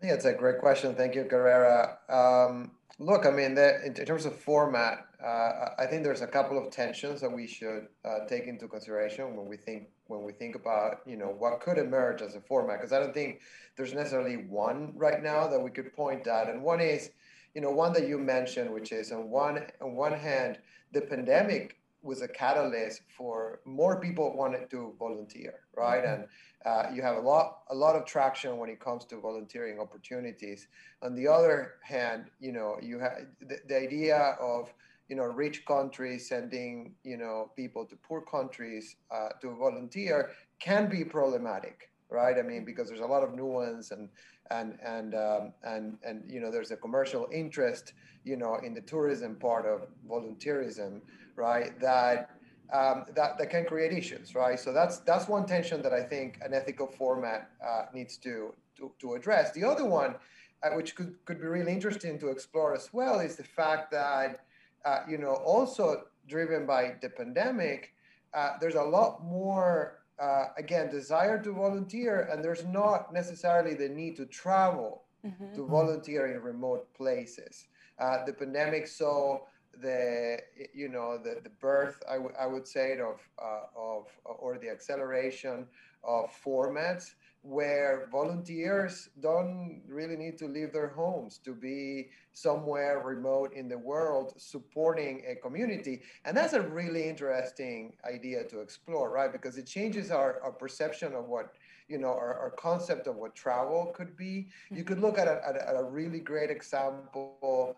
Think 0.00 0.12
it's 0.12 0.24
a 0.24 0.32
great 0.32 0.60
question. 0.60 0.94
Thank 0.94 1.16
you, 1.16 1.24
Carrera. 1.24 1.98
Um, 2.08 2.70
look, 3.00 3.26
I 3.26 3.30
mean, 3.30 3.56
the, 3.56 3.84
in 3.84 3.94
terms 3.94 4.26
of 4.26 4.36
format, 4.36 5.06
uh, 5.22 5.70
I 5.76 5.86
think 5.86 6.04
there's 6.04 6.20
a 6.20 6.26
couple 6.28 6.56
of 6.56 6.70
tensions 6.70 7.20
that 7.20 7.32
we 7.32 7.48
should 7.48 7.88
uh, 8.04 8.20
take 8.28 8.46
into 8.46 8.68
consideration 8.68 9.36
when 9.36 9.46
we 9.46 9.56
think 9.56 9.88
when 10.06 10.22
we 10.22 10.32
think 10.32 10.54
about 10.54 11.00
you 11.04 11.16
know 11.16 11.26
what 11.26 11.60
could 11.60 11.76
emerge 11.76 12.22
as 12.22 12.36
a 12.36 12.40
format. 12.40 12.78
Because 12.78 12.92
I 12.92 13.00
don't 13.00 13.12
think 13.12 13.40
there's 13.76 13.92
necessarily 13.92 14.36
one 14.36 14.92
right 14.94 15.20
now 15.20 15.48
that 15.48 15.58
we 15.58 15.70
could 15.70 15.92
point 15.92 16.28
at. 16.28 16.48
And 16.48 16.62
one 16.62 16.80
is, 16.80 17.10
you 17.54 17.60
know, 17.60 17.72
one 17.72 17.92
that 17.94 18.06
you 18.06 18.18
mentioned, 18.18 18.70
which 18.70 18.92
is 18.92 19.10
on 19.10 19.28
one 19.28 19.66
on 19.80 19.96
one 19.96 20.12
hand, 20.12 20.58
the 20.92 21.00
pandemic 21.00 21.77
was 22.02 22.22
a 22.22 22.28
catalyst 22.28 23.02
for 23.16 23.60
more 23.64 24.00
people 24.00 24.36
wanted 24.36 24.70
to 24.70 24.94
volunteer, 24.98 25.54
right? 25.76 26.04
Mm-hmm. 26.04 26.22
And 26.22 26.28
uh, 26.64 26.90
you 26.94 27.02
have 27.02 27.16
a 27.16 27.20
lot 27.20 27.60
a 27.70 27.74
lot 27.74 27.96
of 27.96 28.04
traction 28.04 28.56
when 28.58 28.70
it 28.70 28.80
comes 28.80 29.04
to 29.06 29.20
volunteering 29.20 29.80
opportunities. 29.80 30.68
On 31.02 31.14
the 31.14 31.26
other 31.26 31.74
hand, 31.82 32.26
you 32.40 32.52
know, 32.52 32.76
you 32.82 32.98
have 32.98 33.26
the, 33.40 33.58
the 33.68 33.76
idea 33.76 34.36
of 34.40 34.72
you 35.08 35.16
know 35.16 35.24
rich 35.24 35.64
countries 35.64 36.28
sending 36.28 36.94
you 37.02 37.16
know 37.16 37.50
people 37.56 37.84
to 37.86 37.96
poor 37.96 38.20
countries 38.20 38.96
uh, 39.10 39.30
to 39.40 39.56
volunteer 39.56 40.30
can 40.60 40.88
be 40.88 41.04
problematic 41.04 41.87
right 42.10 42.36
i 42.38 42.42
mean 42.42 42.64
because 42.64 42.88
there's 42.88 43.00
a 43.00 43.06
lot 43.06 43.22
of 43.22 43.34
nuance 43.34 43.90
and 43.90 44.08
and 44.50 44.78
and 44.82 45.14
um, 45.14 45.52
and 45.64 45.98
and 46.04 46.22
you 46.26 46.40
know 46.40 46.50
there's 46.50 46.70
a 46.70 46.76
commercial 46.76 47.28
interest 47.32 47.92
you 48.24 48.36
know 48.36 48.56
in 48.56 48.74
the 48.74 48.80
tourism 48.80 49.36
part 49.36 49.66
of 49.66 49.86
volunteerism 50.08 51.00
right 51.36 51.78
that 51.80 52.30
um, 52.72 53.04
that, 53.14 53.38
that 53.38 53.50
can 53.50 53.64
create 53.64 53.92
issues, 53.92 54.34
right? 54.34 54.58
So 54.58 54.72
that's 54.72 54.98
that's 54.98 55.28
one 55.28 55.46
tension 55.46 55.80
that 55.82 55.92
I 55.92 56.02
think 56.02 56.38
an 56.42 56.52
ethical 56.52 56.86
format 56.86 57.50
uh, 57.66 57.84
needs 57.94 58.16
to, 58.18 58.54
to, 58.76 58.92
to 59.00 59.14
address. 59.14 59.52
The 59.52 59.64
other 59.64 59.86
one, 59.86 60.16
uh, 60.62 60.70
which 60.74 60.94
could, 60.94 61.14
could 61.24 61.40
be 61.40 61.46
really 61.46 61.72
interesting 61.72 62.18
to 62.18 62.28
explore 62.28 62.74
as 62.74 62.90
well, 62.92 63.20
is 63.20 63.36
the 63.36 63.44
fact 63.44 63.90
that 63.92 64.44
uh, 64.84 65.00
you 65.08 65.18
know 65.18 65.34
also 65.34 66.04
driven 66.26 66.66
by 66.66 66.96
the 67.00 67.08
pandemic, 67.08 67.94
uh, 68.34 68.52
there's 68.60 68.74
a 68.74 68.82
lot 68.82 69.24
more 69.24 69.97
uh, 70.20 70.46
again 70.56 70.90
desire 70.90 71.42
to 71.42 71.52
volunteer, 71.52 72.28
and 72.30 72.44
there's 72.44 72.64
not 72.64 73.12
necessarily 73.12 73.74
the 73.74 73.88
need 73.88 74.16
to 74.16 74.26
travel 74.26 75.04
mm-hmm. 75.24 75.54
to 75.54 75.66
volunteer 75.66 76.26
in 76.26 76.42
remote 76.42 76.92
places. 76.94 77.66
Uh, 77.98 78.24
the 78.24 78.32
pandemic 78.32 78.86
saw 78.86 79.38
the 79.80 80.38
you 80.74 80.88
know 80.88 81.18
the, 81.18 81.40
the 81.42 81.50
birth 81.60 82.02
I, 82.08 82.14
w- 82.14 82.34
I 82.38 82.46
would 82.46 82.66
say 82.66 82.98
of 82.98 83.20
uh, 83.40 83.66
of 83.76 84.06
or 84.24 84.58
the 84.58 84.70
acceleration 84.70 85.66
of 86.04 86.30
formats 86.44 87.12
where 87.42 88.08
volunteers 88.10 89.08
don't 89.20 89.82
really 89.88 90.16
need 90.16 90.36
to 90.38 90.46
leave 90.46 90.72
their 90.72 90.88
homes 90.88 91.38
to 91.38 91.54
be 91.54 92.08
somewhere 92.32 93.00
remote 93.04 93.52
in 93.54 93.68
the 93.68 93.78
world 93.78 94.34
supporting 94.36 95.24
a 95.28 95.34
community. 95.36 96.02
And 96.24 96.36
that's 96.36 96.52
a 96.52 96.60
really 96.60 97.08
interesting 97.08 97.94
idea 98.04 98.44
to 98.44 98.60
explore 98.60 99.10
right? 99.10 99.32
Because 99.32 99.56
it 99.58 99.66
changes 99.66 100.10
our, 100.10 100.40
our 100.42 100.52
perception 100.52 101.14
of 101.14 101.26
what 101.26 101.54
you 101.88 101.98
know 101.98 102.08
our, 102.08 102.38
our 102.38 102.50
concept 102.50 103.06
of 103.06 103.16
what 103.16 103.34
travel 103.34 103.92
could 103.96 104.16
be. 104.16 104.48
Hmm. 104.68 104.76
You 104.76 104.84
could 104.84 105.00
look 105.00 105.18
at 105.18 105.26
a, 105.26 105.40
at 105.46 105.76
a 105.76 105.84
really 105.84 106.20
great 106.20 106.50
example 106.50 107.76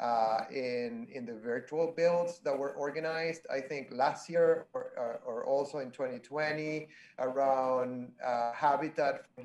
uh, 0.00 0.44
in 0.50 1.06
in 1.12 1.26
the 1.26 1.34
virtual 1.34 1.92
builds 1.94 2.40
that 2.40 2.56
were 2.56 2.72
organized. 2.72 3.46
I 3.52 3.60
think 3.60 3.88
last 3.92 4.30
year 4.30 4.66
or, 4.72 4.92
uh, 4.98 5.28
or 5.28 5.44
also 5.44 5.78
in 5.78 5.90
2020 5.90 6.88
around 7.18 8.12
uh, 8.24 8.52
Habitat 8.52 9.26
for 9.36 9.44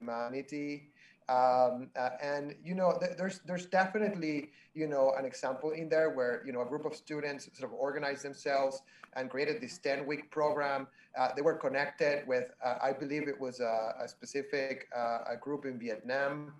Humanity. 0.00 0.92
Um, 1.28 1.90
uh, 1.98 2.10
and 2.22 2.54
you 2.62 2.76
know, 2.76 2.96
th- 3.00 3.16
there's 3.18 3.40
there's 3.40 3.66
definitely 3.66 4.50
you 4.74 4.86
know 4.86 5.12
an 5.18 5.24
example 5.24 5.72
in 5.72 5.88
there 5.88 6.10
where 6.10 6.42
you 6.46 6.52
know 6.52 6.62
a 6.62 6.66
group 6.66 6.84
of 6.84 6.94
students 6.94 7.48
sort 7.52 7.68
of 7.68 7.76
organized 7.76 8.22
themselves 8.22 8.82
and 9.16 9.28
created 9.28 9.60
this 9.60 9.78
10 9.78 10.06
week 10.06 10.30
program. 10.30 10.86
Uh, 11.18 11.30
they 11.34 11.40
were 11.40 11.54
connected 11.54 12.28
with, 12.28 12.52
uh, 12.62 12.74
I 12.82 12.92
believe 12.92 13.26
it 13.26 13.40
was 13.40 13.60
a, 13.60 13.94
a 13.98 14.06
specific 14.06 14.86
a 14.94 15.34
group 15.40 15.64
in 15.64 15.78
Vietnam 15.78 16.52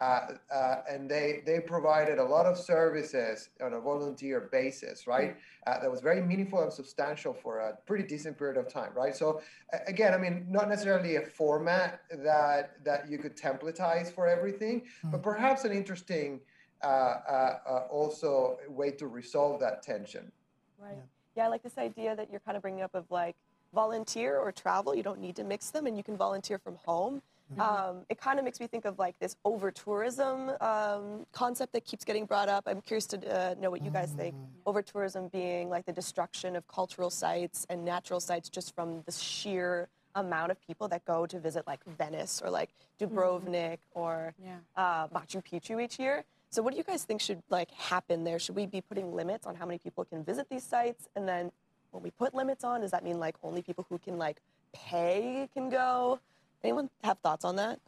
uh, 0.00 0.28
uh, 0.52 0.76
and 0.88 1.10
they 1.10 1.42
they 1.44 1.58
provided 1.58 2.18
a 2.18 2.24
lot 2.24 2.46
of 2.46 2.56
services 2.56 3.50
on 3.60 3.72
a 3.72 3.80
volunteer 3.80 4.48
basis, 4.52 5.06
right? 5.08 5.36
Uh, 5.66 5.80
that 5.80 5.90
was 5.90 6.00
very 6.00 6.22
meaningful 6.22 6.62
and 6.62 6.72
substantial 6.72 7.34
for 7.34 7.58
a 7.58 7.76
pretty 7.84 8.04
decent 8.04 8.38
period 8.38 8.56
of 8.56 8.72
time, 8.72 8.90
right? 8.94 9.14
So 9.14 9.40
again, 9.88 10.14
I 10.14 10.18
mean, 10.18 10.46
not 10.48 10.68
necessarily 10.68 11.16
a 11.16 11.22
format 11.22 12.02
that 12.10 12.84
that 12.84 13.10
you 13.10 13.18
could 13.18 13.36
templatize 13.36 14.12
for 14.12 14.28
everything, 14.28 14.82
mm-hmm. 14.82 15.10
but 15.10 15.22
perhaps 15.22 15.64
an 15.64 15.72
interesting 15.72 16.40
uh, 16.82 16.86
uh, 16.86 17.58
uh, 17.68 17.72
also 17.90 18.58
way 18.68 18.92
to 18.92 19.08
resolve 19.08 19.58
that 19.58 19.82
tension. 19.82 20.30
Right. 20.78 20.92
Yeah. 20.94 21.02
yeah, 21.34 21.44
I 21.46 21.48
like 21.48 21.64
this 21.64 21.76
idea 21.76 22.14
that 22.14 22.30
you're 22.30 22.40
kind 22.40 22.56
of 22.56 22.62
bringing 22.62 22.82
up 22.82 22.94
of 22.94 23.04
like 23.10 23.34
volunteer 23.74 24.38
or 24.38 24.52
travel. 24.52 24.94
You 24.94 25.02
don't 25.02 25.20
need 25.20 25.34
to 25.36 25.44
mix 25.44 25.70
them, 25.70 25.88
and 25.88 25.96
you 25.96 26.04
can 26.04 26.16
volunteer 26.16 26.56
from 26.56 26.76
home 26.76 27.20
Mm-hmm. 27.52 27.60
Um, 27.60 28.04
it 28.08 28.20
kind 28.20 28.38
of 28.38 28.44
makes 28.44 28.60
me 28.60 28.66
think 28.66 28.84
of 28.84 28.98
like 28.98 29.18
this 29.18 29.36
over 29.44 29.70
tourism 29.70 30.50
um, 30.60 31.26
concept 31.32 31.72
that 31.72 31.84
keeps 31.84 32.04
getting 32.04 32.26
brought 32.26 32.48
up. 32.48 32.64
I'm 32.66 32.80
curious 32.80 33.06
to 33.06 33.16
uh, 33.34 33.54
know 33.58 33.70
what 33.70 33.82
you 33.82 33.90
guys 33.90 34.12
think. 34.12 34.34
Mm-hmm. 34.34 34.44
Over 34.66 34.82
tourism 34.82 35.28
being 35.28 35.68
like 35.70 35.86
the 35.86 35.92
destruction 35.92 36.56
of 36.56 36.66
cultural 36.68 37.10
sites 37.10 37.66
and 37.70 37.84
natural 37.84 38.20
sites 38.20 38.48
just 38.48 38.74
from 38.74 39.02
the 39.06 39.12
sheer 39.12 39.88
amount 40.14 40.50
of 40.50 40.60
people 40.66 40.88
that 40.88 41.04
go 41.04 41.26
to 41.26 41.38
visit 41.38 41.66
like 41.66 41.80
Venice 41.84 42.42
or 42.44 42.50
like 42.50 42.70
Dubrovnik 43.00 43.78
mm-hmm. 43.78 44.00
or 44.00 44.34
yeah. 44.42 44.56
uh, 44.76 45.08
Machu 45.08 45.42
Picchu 45.42 45.82
each 45.82 45.98
year. 45.98 46.24
So 46.50 46.62
what 46.62 46.72
do 46.72 46.78
you 46.78 46.84
guys 46.84 47.04
think 47.04 47.20
should 47.20 47.42
like 47.50 47.70
happen 47.70 48.24
there? 48.24 48.38
Should 48.38 48.56
we 48.56 48.66
be 48.66 48.80
putting 48.80 49.14
limits 49.14 49.46
on 49.46 49.54
how 49.54 49.66
many 49.66 49.78
people 49.78 50.04
can 50.04 50.24
visit 50.24 50.48
these 50.50 50.64
sites? 50.64 51.08
And 51.14 51.28
then 51.28 51.50
when 51.90 52.02
we 52.02 52.10
put 52.10 52.34
limits 52.34 52.64
on, 52.64 52.80
does 52.80 52.90
that 52.90 53.04
mean 53.04 53.18
like 53.18 53.36
only 53.42 53.62
people 53.62 53.86
who 53.88 53.98
can 53.98 54.18
like 54.18 54.40
pay 54.72 55.48
can 55.54 55.68
go? 55.68 56.20
Anyone 56.62 56.90
have 57.04 57.18
thoughts 57.18 57.44
on 57.44 57.56
that? 57.56 57.80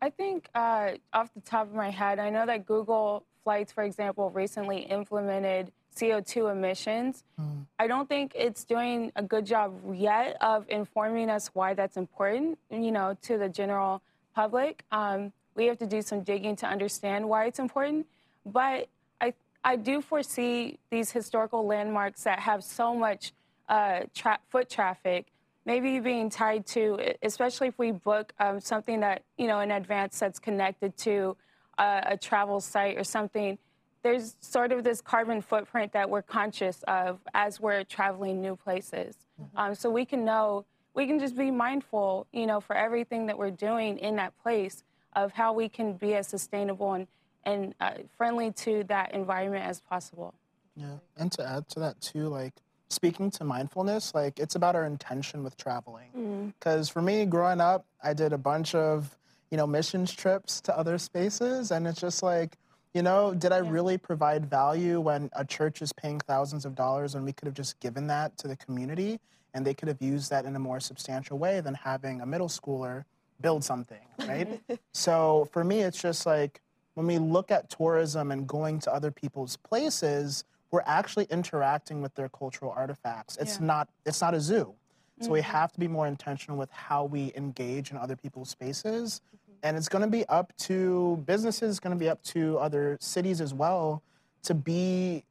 I 0.00 0.10
think 0.10 0.48
uh, 0.54 0.92
off 1.12 1.32
the 1.34 1.40
top 1.40 1.66
of 1.66 1.74
my 1.74 1.90
head, 1.90 2.18
I 2.18 2.30
know 2.30 2.46
that 2.46 2.66
Google 2.66 3.24
Flights, 3.42 3.72
for 3.72 3.82
example, 3.82 4.30
recently 4.30 4.78
implemented 4.78 5.72
CO2 5.96 6.52
emissions. 6.52 7.24
Mm. 7.40 7.66
I 7.78 7.86
don't 7.88 8.08
think 8.08 8.32
it's 8.34 8.64
doing 8.64 9.10
a 9.16 9.22
good 9.22 9.44
job 9.44 9.74
yet 9.92 10.36
of 10.40 10.66
informing 10.68 11.30
us 11.30 11.50
why 11.54 11.74
that's 11.74 11.96
important, 11.96 12.58
you 12.70 12.92
know, 12.92 13.16
to 13.22 13.38
the 13.38 13.48
general 13.48 14.02
public. 14.34 14.84
Um, 14.92 15.32
we 15.56 15.66
have 15.66 15.78
to 15.78 15.86
do 15.86 16.02
some 16.02 16.22
digging 16.22 16.54
to 16.56 16.66
understand 16.66 17.28
why 17.28 17.46
it's 17.46 17.58
important. 17.58 18.06
But 18.46 18.88
I, 19.20 19.34
I 19.64 19.74
do 19.74 20.00
foresee 20.00 20.78
these 20.90 21.10
historical 21.10 21.66
landmarks 21.66 22.22
that 22.22 22.38
have 22.38 22.62
so 22.62 22.94
much 22.94 23.32
uh, 23.68 24.02
tra- 24.14 24.38
foot 24.48 24.70
traffic 24.70 25.26
maybe 25.68 26.00
being 26.00 26.30
tied 26.30 26.64
to, 26.64 26.98
especially 27.22 27.68
if 27.68 27.78
we 27.78 27.90
book 27.90 28.32
um, 28.40 28.58
something 28.58 29.00
that, 29.00 29.22
you 29.36 29.46
know, 29.46 29.60
in 29.60 29.70
advance 29.70 30.18
that's 30.18 30.38
connected 30.38 30.96
to 30.96 31.36
a, 31.76 32.02
a 32.06 32.16
travel 32.16 32.58
site 32.58 32.96
or 32.96 33.04
something, 33.04 33.58
there's 34.02 34.34
sort 34.40 34.72
of 34.72 34.82
this 34.82 35.02
carbon 35.02 35.42
footprint 35.42 35.92
that 35.92 36.08
we're 36.08 36.22
conscious 36.22 36.82
of 36.88 37.20
as 37.34 37.60
we're 37.60 37.84
traveling 37.84 38.40
new 38.40 38.56
places. 38.56 39.14
Mm-hmm. 39.38 39.58
Um, 39.58 39.74
so 39.74 39.90
we 39.90 40.06
can 40.06 40.24
know, 40.24 40.64
we 40.94 41.06
can 41.06 41.18
just 41.18 41.36
be 41.36 41.50
mindful, 41.50 42.26
you 42.32 42.46
know, 42.46 42.60
for 42.60 42.74
everything 42.74 43.26
that 43.26 43.36
we're 43.36 43.50
doing 43.50 43.98
in 43.98 44.16
that 44.16 44.32
place 44.42 44.84
of 45.12 45.32
how 45.32 45.52
we 45.52 45.68
can 45.68 45.92
be 45.92 46.14
as 46.14 46.28
sustainable 46.28 46.94
and, 46.94 47.06
and 47.44 47.74
uh, 47.78 47.90
friendly 48.16 48.52
to 48.52 48.84
that 48.84 49.12
environment 49.12 49.66
as 49.66 49.82
possible. 49.82 50.32
Yeah, 50.74 50.96
and 51.18 51.30
to 51.32 51.46
add 51.46 51.68
to 51.70 51.80
that 51.80 52.00
too, 52.00 52.28
like 52.28 52.54
speaking 52.88 53.30
to 53.32 53.44
mindfulness, 53.44 54.14
like 54.14 54.38
it's 54.38 54.54
about 54.54 54.74
our 54.74 54.84
intention 54.84 55.42
with 55.42 55.56
traveling. 55.56 56.52
Because 56.58 56.88
mm. 56.88 56.92
for 56.92 57.02
me, 57.02 57.26
growing 57.26 57.60
up, 57.60 57.84
I 58.02 58.14
did 58.14 58.32
a 58.32 58.38
bunch 58.38 58.74
of, 58.74 59.16
you 59.50 59.56
know, 59.56 59.66
missions 59.66 60.12
trips 60.12 60.60
to 60.62 60.76
other 60.76 60.98
spaces, 60.98 61.70
and 61.70 61.86
it's 61.86 62.00
just 62.00 62.22
like, 62.22 62.56
you 62.94 63.02
know, 63.02 63.34
did 63.34 63.52
I 63.52 63.60
yeah. 63.60 63.70
really 63.70 63.98
provide 63.98 64.46
value 64.46 65.00
when 65.00 65.30
a 65.34 65.44
church 65.44 65.82
is 65.82 65.92
paying 65.92 66.20
thousands 66.20 66.64
of 66.64 66.74
dollars 66.74 67.14
and 67.14 67.24
we 67.24 67.32
could 67.32 67.46
have 67.46 67.54
just 67.54 67.78
given 67.80 68.06
that 68.08 68.36
to 68.38 68.48
the 68.48 68.56
community 68.56 69.20
and 69.54 69.64
they 69.64 69.74
could 69.74 69.88
have 69.88 70.00
used 70.00 70.30
that 70.30 70.44
in 70.44 70.56
a 70.56 70.58
more 70.58 70.80
substantial 70.80 71.38
way 71.38 71.60
than 71.60 71.74
having 71.74 72.20
a 72.20 72.26
middle 72.26 72.48
schooler 72.48 73.04
build 73.40 73.62
something, 73.62 74.04
right? 74.26 74.60
so 74.92 75.48
for 75.52 75.64
me, 75.64 75.80
it's 75.80 76.00
just 76.00 76.26
like 76.26 76.60
when 76.94 77.06
we 77.06 77.18
look 77.18 77.50
at 77.50 77.70
tourism 77.70 78.32
and 78.32 78.46
going 78.46 78.80
to 78.80 78.92
other 78.92 79.10
people's 79.10 79.56
places, 79.56 80.44
we're 80.70 80.82
actually 80.86 81.26
interacting 81.30 82.02
with 82.02 82.14
their 82.14 82.28
cultural 82.28 82.70
artifacts. 82.70 83.36
It's 83.40 83.58
yeah. 83.58 83.66
not 83.66 83.88
it's 84.04 84.20
not 84.20 84.34
a 84.34 84.40
zoo. 84.40 84.74
So 85.20 85.24
mm-hmm. 85.24 85.32
we 85.32 85.40
have 85.40 85.72
to 85.72 85.80
be 85.80 85.88
more 85.88 86.06
intentional 86.06 86.56
with 86.56 86.70
how 86.70 87.04
we 87.04 87.32
engage 87.34 87.90
in 87.90 87.96
other 87.96 88.14
people's 88.14 88.50
spaces. 88.50 89.20
Mm-hmm. 89.26 89.52
And 89.64 89.76
it's 89.76 89.88
going 89.88 90.04
to 90.04 90.10
be 90.10 90.24
up 90.26 90.56
to 90.58 91.22
businesses, 91.26 91.70
it's 91.70 91.80
going 91.80 91.96
to 91.96 91.98
be 91.98 92.08
up 92.08 92.22
to 92.24 92.58
other 92.58 92.98
cities 93.00 93.40
as 93.40 93.52
well 93.52 94.02
to 94.44 94.54
be 94.54 95.24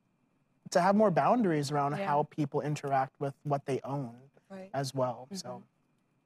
to 0.71 0.81
have 0.81 0.95
more 0.95 1.09
boundaries 1.11 1.71
around 1.71 1.95
yeah. 1.97 2.05
how 2.05 2.23
people 2.23 2.59
interact 2.59 3.13
with 3.19 3.33
what 3.43 3.65
they 3.65 3.79
own 3.85 4.13
right. 4.49 4.69
as 4.73 4.93
well. 4.93 5.27
Mm-hmm. 5.31 5.37
So 5.37 5.63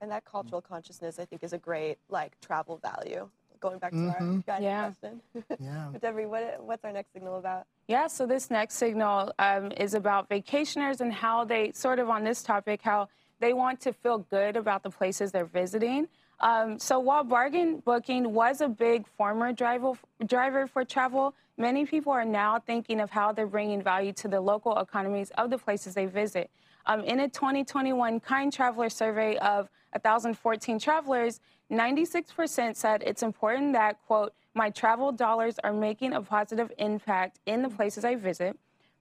and 0.01 0.09
that 0.09 0.25
cultural 0.25 0.61
consciousness 0.61 1.19
I 1.19 1.25
think 1.25 1.43
is 1.43 1.53
a 1.53 1.59
great 1.59 1.97
like 2.09 2.39
travel 2.41 2.77
value 2.81 3.29
going 3.61 3.79
back 3.79 3.91
to 3.91 3.97
mm-hmm. 3.97 4.35
our 4.35 4.43
guiding 4.45 4.63
yeah. 4.63 4.83
question. 4.83 5.21
yeah. 5.59 5.87
but 5.91 6.01
Debbie, 6.01 6.25
what, 6.25 6.61
what's 6.63 6.83
our 6.83 6.91
next 6.91 7.13
signal 7.13 7.37
about? 7.37 7.65
Yeah, 7.87 8.07
so 8.07 8.25
this 8.25 8.51
next 8.51 8.75
signal 8.75 9.31
um, 9.39 9.71
is 9.71 9.93
about 9.93 10.29
vacationers 10.29 10.99
and 10.99 11.13
how 11.13 11.45
they, 11.45 11.71
sort 11.71 11.99
of 11.99 12.09
on 12.09 12.23
this 12.23 12.43
topic, 12.43 12.81
how 12.81 13.07
they 13.39 13.53
want 13.53 13.79
to 13.81 13.93
feel 13.93 14.19
good 14.19 14.57
about 14.57 14.83
the 14.83 14.89
places 14.89 15.31
they're 15.31 15.45
visiting. 15.45 16.07
Um, 16.41 16.79
so 16.79 16.99
while 16.99 17.23
bargain 17.23 17.81
booking 17.85 18.33
was 18.33 18.61
a 18.61 18.67
big 18.67 19.05
former 19.15 19.53
driver, 19.53 19.93
driver 20.25 20.67
for 20.67 20.83
travel, 20.83 21.35
many 21.57 21.85
people 21.85 22.11
are 22.11 22.25
now 22.25 22.59
thinking 22.59 22.99
of 22.99 23.11
how 23.11 23.31
they're 23.31 23.47
bringing 23.47 23.81
value 23.81 24.11
to 24.13 24.27
the 24.27 24.41
local 24.41 24.77
economies 24.79 25.31
of 25.37 25.49
the 25.51 25.57
places 25.57 25.93
they 25.93 26.05
visit. 26.07 26.49
Um, 26.85 27.01
in 27.01 27.19
a 27.19 27.29
2021 27.29 28.19
Kind 28.19 28.53
Traveler 28.53 28.89
survey 28.89 29.37
of 29.37 29.69
1,014 29.93 30.79
travelers, 30.79 31.39
96% 31.71 32.75
said 32.75 33.03
it's 33.05 33.23
important 33.23 33.73
that, 33.73 33.97
quote, 34.07 34.33
my 34.53 34.69
travel 34.69 35.11
dollars 35.11 35.57
are 35.63 35.73
making 35.73 36.13
a 36.13 36.21
positive 36.21 36.71
impact 36.77 37.39
in 37.45 37.61
the 37.61 37.69
places 37.69 38.03
I 38.03 38.15
visit. 38.15 38.57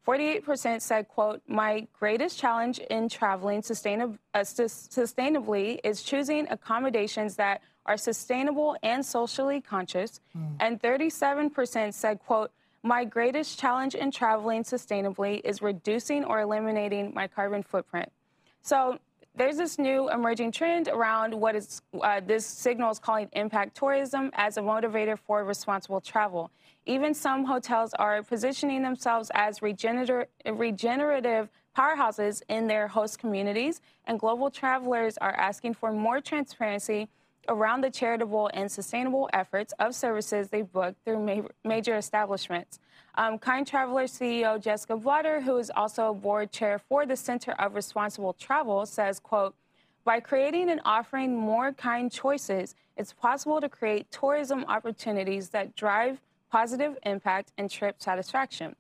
48% 0.07 0.81
said, 0.81 1.09
quote, 1.09 1.43
my 1.47 1.87
greatest 1.99 2.39
challenge 2.39 2.79
in 2.79 3.09
traveling 3.09 3.61
sustainab- 3.61 4.19
uh, 4.33 4.41
sustainably 4.41 5.79
is 5.85 6.03
choosing 6.03 6.47
accommodations 6.51 7.37
that 7.37 7.61
are 7.87 7.97
sustainable 7.97 8.77
and 8.83 9.05
socially 9.05 9.61
conscious. 9.61 10.21
Mm. 10.37 10.57
And 10.61 10.81
37% 10.81 11.93
said, 11.93 12.21
quote, 12.21 12.51
My 12.83 13.05
greatest 13.05 13.59
challenge 13.59 13.95
in 13.95 14.11
traveling 14.11 14.63
sustainably 14.63 15.43
is 15.45 15.61
reducing 15.61 16.25
or 16.25 16.41
eliminating 16.41 17.13
my 17.15 17.29
carbon 17.29 17.63
footprint. 17.63 18.11
So 18.63 18.99
there's 19.35 19.59
this 19.59 19.79
new 19.79 20.11
emerging 20.11 20.53
trend 20.53 20.89
around 20.89 21.35
what 21.35 21.55
is 21.55 21.83
uh, 22.01 22.21
this 22.27 22.45
signal 22.47 22.91
is 22.91 22.99
calling 22.99 23.29
impact 23.33 23.77
tourism 23.77 24.31
as 24.35 24.57
a 24.57 24.61
motivator 24.61 25.19
for 25.19 25.45
responsible 25.45 26.01
travel. 26.01 26.51
Even 26.87 27.13
some 27.13 27.45
hotels 27.45 27.93
are 27.95 28.23
positioning 28.23 28.83
themselves 28.83 29.31
as 29.35 29.61
regenerative, 29.61 30.29
regenerative 30.51 31.51
powerhouses 31.77 32.43
in 32.49 32.67
their 32.67 32.89
host 32.89 33.19
communities, 33.19 33.81
and 34.07 34.19
global 34.19 34.51
travelers 34.51 35.17
are 35.19 35.33
asking 35.33 35.75
for 35.75 35.93
more 35.93 36.21
transparency 36.21 37.09
around 37.49 37.83
the 37.83 37.91
charitable 37.91 38.51
and 38.55 38.71
sustainable 38.71 39.29
efforts 39.33 39.73
of 39.79 39.95
services 39.95 40.49
they 40.49 40.63
book 40.63 40.95
through 41.05 41.25
ma 41.25 41.43
major 41.65 41.97
establishments. 41.97 42.79
Um, 43.17 43.39
kind 43.39 43.67
Traveler 43.67 44.05
CEO 44.05 44.61
Jessica 44.61 44.97
Blotter, 44.97 45.41
who 45.41 45.57
is 45.57 45.71
also 45.75 46.11
a 46.11 46.15
board 46.15 46.53
chair 46.53 46.79
for 46.79 47.07
the 47.07 47.17
Center 47.17 47.53
of 47.53 47.75
Responsible 47.75 48.33
Travel, 48.35 48.87
says, 48.87 49.19
quote, 49.19 49.55
by 50.05 50.21
creating 50.21 50.71
and 50.71 50.81
offering 50.85 51.37
more 51.37 51.73
kind 51.73 52.11
choices, 52.11 52.75
it's 52.97 53.13
possible 53.13 53.61
to 53.61 53.69
create 53.69 54.11
tourism 54.11 54.65
opportunities 54.69 55.51
that 55.51 55.75
drive 55.77 56.21
positive 56.51 56.97
impact 57.05 57.53
and 57.59 57.71
trip 57.71 57.97
satisfaction. 57.99 58.75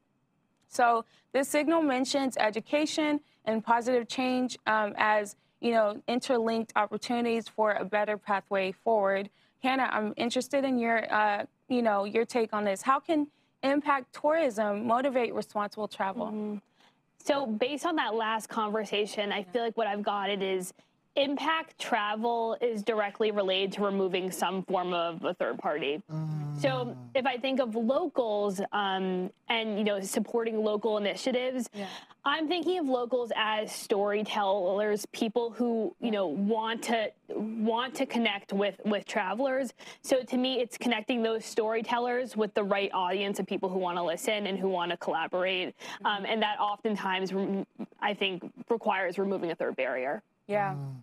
So 0.68 1.04
this 1.32 1.48
signal 1.48 1.82
mentions 1.82 2.36
education 2.36 3.20
and 3.44 3.64
positive 3.64 4.08
change 4.08 4.58
um, 4.66 4.94
as 4.96 5.36
you 5.60 5.72
know 5.72 6.02
interlinked 6.08 6.72
opportunities 6.76 7.48
for 7.48 7.72
a 7.72 7.84
better 7.84 8.16
pathway 8.16 8.72
forward. 8.72 9.30
Hannah, 9.62 9.88
I'm 9.92 10.14
interested 10.16 10.64
in 10.64 10.78
your 10.78 11.12
uh, 11.12 11.44
you 11.68 11.82
know 11.82 12.04
your 12.04 12.24
take 12.24 12.52
on 12.52 12.64
this. 12.64 12.82
How 12.82 13.00
can 13.00 13.26
impact 13.62 14.14
tourism 14.14 14.86
motivate 14.86 15.34
responsible 15.34 15.88
travel? 15.88 16.26
Mm-hmm. 16.26 16.56
So 17.22 17.46
based 17.46 17.84
on 17.84 17.96
that 17.96 18.14
last 18.14 18.48
conversation, 18.48 19.30
I 19.30 19.42
feel 19.42 19.62
like 19.62 19.76
what 19.76 19.86
I've 19.86 20.02
got 20.02 20.30
it 20.30 20.42
is 20.42 20.72
impact 21.16 21.78
travel 21.78 22.56
is 22.60 22.82
directly 22.82 23.30
related 23.30 23.72
to 23.72 23.82
removing 23.84 24.30
some 24.30 24.62
form 24.62 24.92
of 24.92 25.24
a 25.24 25.34
third 25.34 25.58
party. 25.58 26.02
Mm. 26.10 26.60
So 26.60 26.96
if 27.14 27.26
I 27.26 27.36
think 27.36 27.58
of 27.58 27.74
locals 27.74 28.60
um, 28.72 29.30
and 29.48 29.78
you 29.78 29.84
know 29.84 30.00
supporting 30.00 30.62
local 30.62 30.98
initiatives, 30.98 31.68
yeah. 31.74 31.86
I'm 32.24 32.48
thinking 32.48 32.78
of 32.78 32.86
locals 32.86 33.32
as 33.34 33.72
storytellers, 33.72 35.06
people 35.06 35.50
who 35.50 35.94
you 36.00 36.10
know 36.10 36.26
want 36.28 36.82
to 36.84 37.10
want 37.34 37.94
to 37.96 38.06
connect 38.06 38.52
with 38.52 38.80
with 38.84 39.04
travelers. 39.04 39.72
So 40.02 40.22
to 40.22 40.36
me, 40.36 40.60
it's 40.60 40.78
connecting 40.78 41.22
those 41.22 41.44
storytellers 41.44 42.36
with 42.36 42.54
the 42.54 42.64
right 42.64 42.90
audience 42.92 43.40
of 43.40 43.46
people 43.46 43.68
who 43.68 43.78
want 43.78 43.96
to 43.98 44.02
listen 44.02 44.46
and 44.46 44.58
who 44.58 44.68
want 44.68 44.90
to 44.92 44.96
collaborate, 44.96 45.74
um, 46.04 46.24
and 46.24 46.40
that 46.42 46.60
oftentimes 46.60 47.32
I 48.00 48.14
think 48.14 48.42
requires 48.68 49.18
removing 49.18 49.50
a 49.50 49.54
third 49.54 49.76
barrier. 49.76 50.22
Yeah. 50.50 50.74
Mm. 50.74 51.02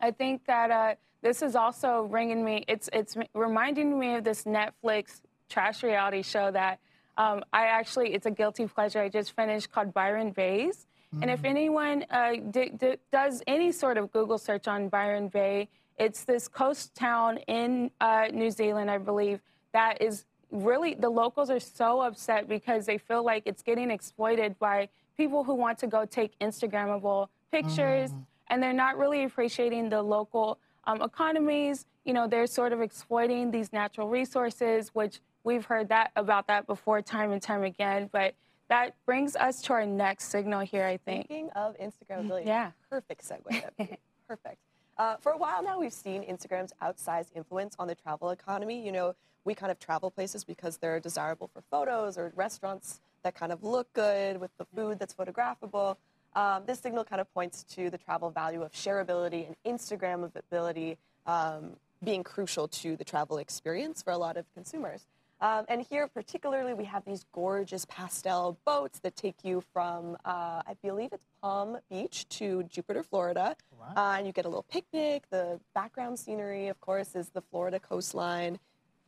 I 0.00 0.10
think 0.10 0.46
that 0.46 0.70
uh, 0.70 0.94
this 1.22 1.42
is 1.42 1.54
also 1.54 2.06
bringing 2.10 2.44
me. 2.44 2.64
It's 2.68 2.88
it's 2.92 3.16
reminding 3.34 3.98
me 3.98 4.16
of 4.16 4.24
this 4.24 4.44
Netflix 4.44 5.20
trash 5.48 5.82
reality 5.82 6.22
show 6.22 6.50
that 6.50 6.80
um, 7.16 7.44
I 7.52 7.66
actually 7.66 8.14
it's 8.14 8.26
a 8.26 8.30
guilty 8.30 8.66
pleasure. 8.66 9.00
I 9.00 9.08
just 9.08 9.32
finished 9.32 9.70
called 9.70 9.92
Byron 9.92 10.30
Baes. 10.32 10.86
Mm-hmm. 11.14 11.22
And 11.22 11.30
if 11.30 11.42
mm. 11.42 11.50
anyone 11.50 12.04
uh, 12.10 12.32
d- 12.50 12.72
d- 12.76 12.96
does 13.12 13.42
any 13.46 13.70
sort 13.70 13.96
of 13.96 14.10
Google 14.12 14.38
search 14.38 14.66
on 14.66 14.88
Byron 14.88 15.28
Bay, 15.28 15.68
it's 15.98 16.24
this 16.24 16.48
coast 16.48 16.94
town 16.94 17.38
in 17.46 17.90
uh, 18.00 18.26
New 18.32 18.50
Zealand, 18.50 18.90
I 18.90 18.98
believe, 18.98 19.40
that 19.72 20.02
is 20.02 20.24
really 20.50 20.94
the 20.94 21.08
locals 21.08 21.50
are 21.50 21.60
so 21.60 22.00
upset 22.00 22.48
because 22.48 22.86
they 22.86 22.98
feel 22.98 23.24
like 23.24 23.42
it's 23.46 23.62
getting 23.62 23.90
exploited 23.90 24.58
by 24.58 24.88
people 25.16 25.44
who 25.44 25.54
want 25.54 25.78
to 25.78 25.86
go 25.86 26.04
take 26.04 26.38
Instagrammable 26.38 27.28
pictures. 27.50 28.10
Mm 28.10 28.26
and 28.48 28.62
they're 28.62 28.72
not 28.72 28.98
really 28.98 29.24
appreciating 29.24 29.88
the 29.88 30.02
local 30.02 30.58
um, 30.84 31.02
economies. 31.02 31.86
You 32.04 32.14
know, 32.14 32.28
they're 32.28 32.46
sort 32.46 32.72
of 32.72 32.80
exploiting 32.80 33.50
these 33.50 33.72
natural 33.72 34.08
resources, 34.08 34.90
which 34.94 35.20
we've 35.44 35.64
heard 35.64 35.88
that 35.88 36.12
about 36.16 36.46
that 36.48 36.66
before 36.66 37.02
time 37.02 37.32
and 37.32 37.42
time 37.42 37.62
again. 37.62 38.08
But 38.12 38.34
that 38.68 38.94
brings 39.04 39.36
us 39.36 39.62
to 39.62 39.72
our 39.72 39.86
next 39.86 40.24
signal 40.24 40.60
here, 40.60 40.84
I 40.84 40.96
think. 40.96 41.26
Speaking 41.26 41.50
of 41.50 41.76
Instagram, 41.78 42.28
really 42.28 42.42
yeah. 42.46 42.70
perfect 42.90 43.24
segue. 43.26 43.62
perfect. 44.28 44.58
Uh, 44.98 45.16
for 45.16 45.32
a 45.32 45.36
while 45.36 45.62
now, 45.62 45.78
we've 45.78 45.92
seen 45.92 46.22
Instagram's 46.22 46.72
outsized 46.82 47.28
influence 47.34 47.76
on 47.78 47.86
the 47.86 47.94
travel 47.94 48.30
economy. 48.30 48.84
You 48.84 48.92
know, 48.92 49.14
we 49.44 49.54
kind 49.54 49.70
of 49.70 49.78
travel 49.78 50.10
places 50.10 50.42
because 50.42 50.78
they're 50.78 50.98
desirable 51.00 51.48
for 51.52 51.62
photos 51.70 52.16
or 52.18 52.32
restaurants 52.34 53.00
that 53.22 53.34
kind 53.34 53.52
of 53.52 53.62
look 53.62 53.92
good 53.92 54.40
with 54.40 54.50
the 54.58 54.64
food 54.74 54.98
that's 54.98 55.14
photographable. 55.14 55.96
Um, 56.36 56.64
this 56.66 56.78
signal 56.80 57.02
kind 57.02 57.20
of 57.20 57.32
points 57.32 57.64
to 57.74 57.88
the 57.88 57.96
travel 57.96 58.30
value 58.30 58.62
of 58.62 58.70
shareability 58.72 59.46
and 59.46 59.56
Instagrammability 59.64 60.98
um, 61.24 61.70
being 62.04 62.22
crucial 62.22 62.68
to 62.68 62.94
the 62.94 63.04
travel 63.04 63.38
experience 63.38 64.02
for 64.02 64.12
a 64.12 64.18
lot 64.18 64.36
of 64.36 64.44
consumers. 64.52 65.06
Um, 65.40 65.64
and 65.68 65.80
here, 65.82 66.08
particularly, 66.08 66.74
we 66.74 66.84
have 66.84 67.04
these 67.06 67.24
gorgeous 67.32 67.86
pastel 67.86 68.58
boats 68.66 68.98
that 69.00 69.16
take 69.16 69.36
you 69.44 69.62
from, 69.72 70.16
uh, 70.26 70.62
I 70.66 70.76
believe 70.82 71.10
it's 71.12 71.24
Palm 71.42 71.78
Beach 71.90 72.28
to 72.30 72.64
Jupiter, 72.64 73.02
Florida. 73.02 73.56
Wow. 73.78 73.92
Uh, 73.96 74.16
and 74.18 74.26
you 74.26 74.32
get 74.32 74.44
a 74.44 74.48
little 74.48 74.66
picnic. 74.70 75.24
The 75.30 75.58
background 75.74 76.18
scenery, 76.18 76.68
of 76.68 76.80
course, 76.80 77.14
is 77.14 77.30
the 77.30 77.40
Florida 77.40 77.78
coastline. 77.78 78.58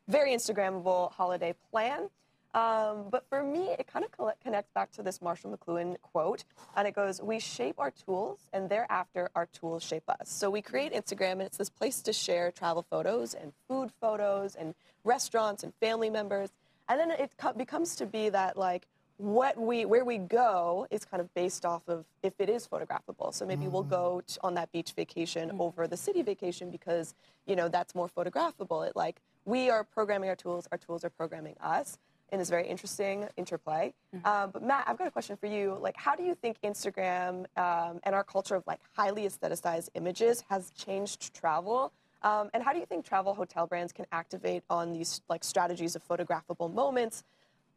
Very 0.07 0.33
Instagrammable 0.33 1.13
holiday 1.13 1.55
plan. 1.71 2.09
Um, 2.55 3.07
but 3.11 3.25
for 3.29 3.43
me, 3.43 3.69
it 3.79 3.87
kind 3.87 4.05
of 4.05 4.33
connects 4.43 4.71
back 4.73 4.91
to 4.93 5.03
this 5.03 5.21
Marshall 5.21 5.57
McLuhan 5.57 6.01
quote, 6.01 6.45
and 6.77 6.89
it 6.89 6.95
goes, 6.95 7.21
"We 7.21 7.39
shape 7.39 7.79
our 7.79 7.91
tools, 7.91 8.39
and 8.53 8.71
thereafter 8.71 9.31
our 9.35 9.47
tools 9.47 9.83
shape 9.83 10.09
us." 10.09 10.31
So 10.31 10.49
we 10.49 10.63
create 10.63 10.93
Instagram, 10.93 11.33
and 11.33 11.43
it's 11.43 11.59
this 11.59 11.69
place 11.69 12.01
to 12.03 12.13
share 12.13 12.51
travel 12.51 12.85
photos 12.89 13.35
and 13.35 13.53
food 13.69 13.93
photos 14.01 14.55
and 14.55 14.75
restaurants 15.05 15.63
and 15.63 15.75
family 15.75 16.09
members, 16.09 16.51
and 16.89 16.99
then 16.99 17.11
it 17.11 17.33
becomes 17.57 17.97
to 17.97 18.07
be 18.07 18.31
that 18.31 18.57
like 18.57 18.87
what 19.19 19.59
we 19.59 19.85
where 19.85 20.05
we 20.05 20.17
go 20.17 20.87
is 20.91 21.05
kind 21.05 21.21
of 21.21 21.33
based 21.35 21.67
off 21.67 21.83
of 21.89 22.07
if 22.23 22.33
it 22.39 22.49
is 22.49 22.67
photographable. 22.67 23.35
So 23.35 23.45
maybe 23.45 23.67
mm. 23.67 23.73
we'll 23.73 23.83
go 23.83 24.23
mm. 24.27 24.39
on 24.43 24.55
that 24.55 24.73
beach 24.73 24.93
vacation 24.93 25.51
mm. 25.51 25.61
over 25.61 25.87
the 25.87 25.97
city 25.97 26.23
vacation 26.23 26.71
because 26.71 27.15
you 27.45 27.57
know 27.57 27.69
that's 27.69 27.95
more 27.95 28.09
photographable. 28.09 28.87
It 28.89 28.97
like 28.97 29.21
we 29.45 29.71
are 29.71 29.83
programming 29.85 30.29
our 30.31 30.37
tools, 30.37 30.69
our 30.73 30.79
tools 30.79 31.05
are 31.05 31.11
programming 31.11 31.57
us 31.61 31.99
in 32.31 32.39
this 32.39 32.51
very 32.51 32.67
interesting 32.67 33.27
interplay. 33.37 33.93
Mm-hmm. 34.15 34.27
Um, 34.27 34.51
but 34.51 34.63
Matt, 34.63 34.85
I've 34.87 34.99
got 34.99 35.07
a 35.07 35.11
question 35.11 35.37
for 35.37 35.47
you. 35.47 35.79
Like, 35.81 35.97
how 35.97 36.15
do 36.15 36.23
you 36.23 36.35
think 36.35 36.61
Instagram 36.63 37.47
um, 37.57 38.01
and 38.03 38.15
our 38.15 38.25
culture 38.25 38.55
of 38.55 38.65
like 38.67 38.81
highly 38.97 39.23
aestheticized 39.23 39.89
images 39.95 40.45
has 40.49 40.71
changed 40.71 41.35
travel? 41.35 41.93
Um, 42.23 42.51
and 42.53 42.63
how 42.63 42.73
do 42.73 42.81
you 42.81 42.87
think 42.87 43.05
travel 43.05 43.35
hotel 43.35 43.67
brands 43.67 43.93
can 43.93 44.07
activate 44.13 44.65
on 44.69 44.93
these 44.93 45.21
like 45.29 45.45
strategies 45.45 45.97
of 45.97 46.07
photographable 46.07 46.73
moments? 46.73 47.25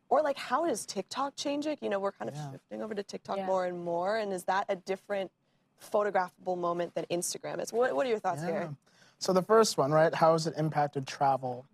Or 0.10 0.22
like, 0.22 0.38
how 0.38 0.66
does 0.66 0.86
TikTok 0.86 1.38
change 1.38 1.68
it? 1.68 1.80
You 1.82 1.90
know, 1.90 2.00
we're 2.00 2.12
kind 2.12 2.30
of 2.30 2.36
yeah. 2.36 2.52
shifting 2.52 2.82
over 2.82 2.94
to 2.94 3.04
TikTok 3.04 3.38
yeah. 3.38 3.46
more 3.46 3.66
and 3.66 3.80
more. 3.80 4.18
And 4.18 4.34
is 4.34 4.44
that 4.46 4.66
a 4.68 4.76
different 4.76 5.32
photographable 5.82 6.58
moment 6.58 6.94
than 6.96 7.06
Instagram 7.10 7.62
is? 7.62 7.72
What, 7.72 7.96
what 7.96 8.06
are 8.06 8.10
your 8.10 8.20
thoughts 8.20 8.42
yeah. 8.42 8.52
here? 8.52 8.76
So 9.20 9.32
the 9.32 9.42
first 9.42 9.78
one, 9.78 9.92
right? 9.92 10.14
How 10.14 10.34
has 10.34 10.48
it 10.48 10.56
impacted 10.58 11.08
travel? 11.08 11.66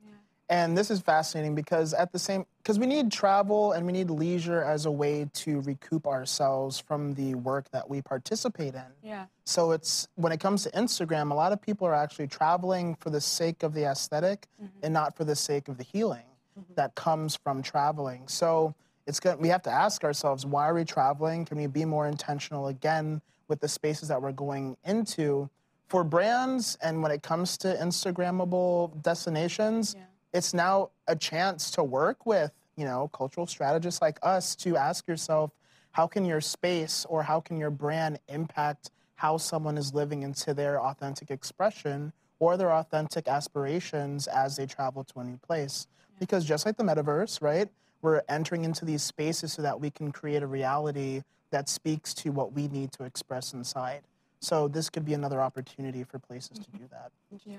And 0.49 0.77
this 0.77 0.89
is 0.89 1.01
fascinating 1.01 1.55
because 1.55 1.93
at 1.93 2.13
the 2.13 2.19
same 2.19 2.45
because 2.59 2.79
we 2.79 2.85
need 2.85 3.11
travel 3.11 3.73
and 3.73 3.85
we 3.85 3.91
need 3.91 4.09
leisure 4.09 4.63
as 4.63 4.85
a 4.85 4.91
way 4.91 5.29
to 5.33 5.59
recoup 5.61 6.07
ourselves 6.07 6.79
from 6.79 7.13
the 7.15 7.35
work 7.35 7.69
that 7.71 7.89
we 7.89 8.01
participate 8.01 8.73
in. 8.73 8.81
Yeah. 9.03 9.25
So 9.43 9.71
it's 9.71 10.07
when 10.15 10.31
it 10.31 10.39
comes 10.39 10.63
to 10.63 10.71
Instagram, 10.71 11.31
a 11.31 11.33
lot 11.33 11.51
of 11.51 11.61
people 11.61 11.85
are 11.85 11.93
actually 11.93 12.27
traveling 12.27 12.95
for 12.95 13.09
the 13.09 13.19
sake 13.19 13.63
of 13.63 13.73
the 13.73 13.83
esthetic 13.83 14.47
mm-hmm. 14.61 14.71
and 14.83 14.93
not 14.93 15.17
for 15.17 15.25
the 15.25 15.35
sake 15.35 15.67
of 15.67 15.77
the 15.77 15.83
healing 15.83 16.25
mm-hmm. 16.57 16.73
that 16.75 16.95
comes 16.95 17.35
from 17.35 17.61
traveling. 17.61 18.25
So 18.27 18.73
it's 19.05 19.19
good 19.19 19.39
we 19.39 19.49
have 19.49 19.63
to 19.63 19.71
ask 19.71 20.05
ourselves 20.05 20.45
why 20.45 20.69
are 20.69 20.73
we 20.73 20.85
traveling? 20.85 21.43
Can 21.43 21.57
we 21.57 21.67
be 21.67 21.83
more 21.83 22.07
intentional 22.07 22.67
again 22.67 23.21
with 23.49 23.59
the 23.59 23.67
spaces 23.67 24.07
that 24.07 24.21
we're 24.21 24.31
going 24.31 24.77
into? 24.85 25.49
For 25.87 26.05
brands 26.05 26.77
and 26.81 27.01
when 27.01 27.11
it 27.11 27.21
comes 27.21 27.57
to 27.59 27.73
Instagrammable 27.75 29.01
destinations, 29.03 29.95
yeah 29.97 30.03
it's 30.37 30.53
now 30.53 30.91
a 31.07 31.15
chance 31.15 31.71
to 31.71 31.83
work 31.83 32.25
with 32.25 32.51
you 32.77 32.85
know 32.85 33.09
cultural 33.11 33.47
strategists 33.47 34.01
like 34.01 34.19
us 34.21 34.55
to 34.55 34.77
ask 34.77 35.07
yourself 35.07 35.51
how 35.91 36.05
can 36.05 36.23
your 36.23 36.41
space 36.41 37.05
or 37.09 37.23
how 37.23 37.39
can 37.39 37.57
your 37.57 37.71
brand 37.71 38.19
impact 38.27 38.91
how 39.15 39.35
someone 39.35 39.79
is 39.79 39.95
living 39.95 40.21
into 40.21 40.53
their 40.53 40.79
authentic 40.79 41.31
expression 41.31 42.13
or 42.37 42.55
their 42.55 42.71
authentic 42.71 43.27
aspirations 43.27 44.27
as 44.27 44.55
they 44.57 44.67
travel 44.67 45.03
to 45.03 45.19
a 45.19 45.23
new 45.23 45.37
place? 45.37 45.87
Because 46.19 46.45
just 46.45 46.67
like 46.67 46.77
the 46.77 46.83
metaverse 46.83 47.41
right 47.41 47.69
we're 48.03 48.21
entering 48.29 48.63
into 48.63 48.85
these 48.85 49.01
spaces 49.01 49.53
so 49.53 49.63
that 49.63 49.81
we 49.81 49.89
can 49.89 50.11
create 50.11 50.43
a 50.43 50.47
reality 50.47 51.23
that 51.49 51.67
speaks 51.67 52.13
to 52.13 52.29
what 52.29 52.53
we 52.53 52.67
need 52.67 52.91
to 52.91 53.03
express 53.05 53.53
inside. 53.53 54.01
So 54.39 54.67
this 54.67 54.87
could 54.91 55.03
be 55.03 55.15
another 55.15 55.41
opportunity 55.41 56.03
for 56.03 56.19
places 56.19 56.59
to 56.59 56.65
mm-hmm. 56.65 56.77
do 56.77 56.83
that. 56.91 57.11
Yeah. 57.43 57.57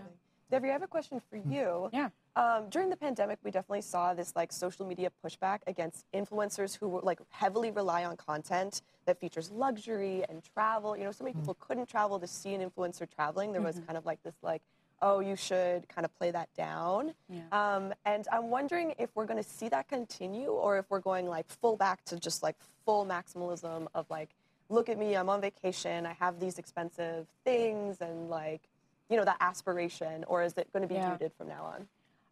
Debbie, 0.51 0.71
I 0.71 0.73
have 0.73 0.83
a 0.83 0.87
question 0.87 1.21
for 1.29 1.37
mm. 1.37 1.53
you. 1.53 1.91
Yeah. 1.93 2.09
Um, 2.39 2.69
during 2.71 2.89
the 2.89 2.97
pandemic, 2.97 3.41
we 3.43 3.51
definitely 3.51 3.81
saw 3.81 4.15
this 4.15 4.37
like 4.37 4.53
social 4.53 4.87
media 4.87 5.11
pushback 5.25 5.59
against 5.67 6.05
influencers 6.15 6.79
who 6.79 6.89
were 6.89 7.01
like 7.01 7.19
heavily 7.31 7.73
rely 7.73 8.05
on 8.05 8.17
content 8.17 8.81
that 9.07 9.19
features 9.19 9.51
luxury 9.51 10.23
and 10.29 10.41
travel. 10.55 10.97
You 10.97 11.03
know, 11.03 11.11
so 11.11 11.25
many 11.25 11.35
people 11.35 11.55
couldn't 11.59 11.89
travel 11.89 12.21
to 12.21 12.29
see 12.29 12.55
an 12.55 12.61
influencer 12.71 13.09
traveling. 13.13 13.51
There 13.51 13.61
was 13.61 13.81
kind 13.87 13.99
of 13.99 14.07
like 14.07 14.23
this 14.23 14.37
like, 14.41 14.63
oh, 15.03 15.19
you 15.19 15.35
should 15.35 15.89
kind 15.89 16.05
of 16.05 16.17
play 16.17 16.31
that 16.31 16.49
down. 16.57 17.13
Yeah. 17.29 17.41
Um, 17.51 17.93
and 18.05 18.29
I'm 18.31 18.51
wondering 18.51 18.95
if 19.01 19.11
we're 19.17 19.27
going 19.27 19.43
to 19.43 19.49
see 19.49 19.69
that 19.71 19.89
continue, 19.89 20.51
or 20.51 20.79
if 20.79 20.85
we're 20.91 21.01
going 21.01 21.27
like 21.27 21.49
full 21.49 21.77
back 21.77 22.05
to 22.05 22.21
just 22.21 22.45
like 22.45 22.55
full 22.85 23.05
maximalism 23.05 23.89
of 23.97 24.07
like, 24.11 24.29
look 24.69 24.89
at 24.89 24.97
me, 24.97 25.17
I'm 25.17 25.29
on 25.29 25.41
vacation, 25.41 26.07
I 26.07 26.13
have 26.21 26.39
these 26.39 26.57
expensive 26.59 27.27
things, 27.45 27.97
and 28.01 28.31
like, 28.31 28.61
you 29.11 29.17
know, 29.17 29.25
that 29.25 29.39
aspiration, 29.41 30.23
or 30.29 30.45
is 30.45 30.53
it 30.57 30.73
going 30.73 30.83
to 30.83 30.89
be 30.89 30.95
Yeah. 30.95 31.09
muted 31.09 31.33
from 31.37 31.49
now 31.49 31.65
on? 31.65 31.89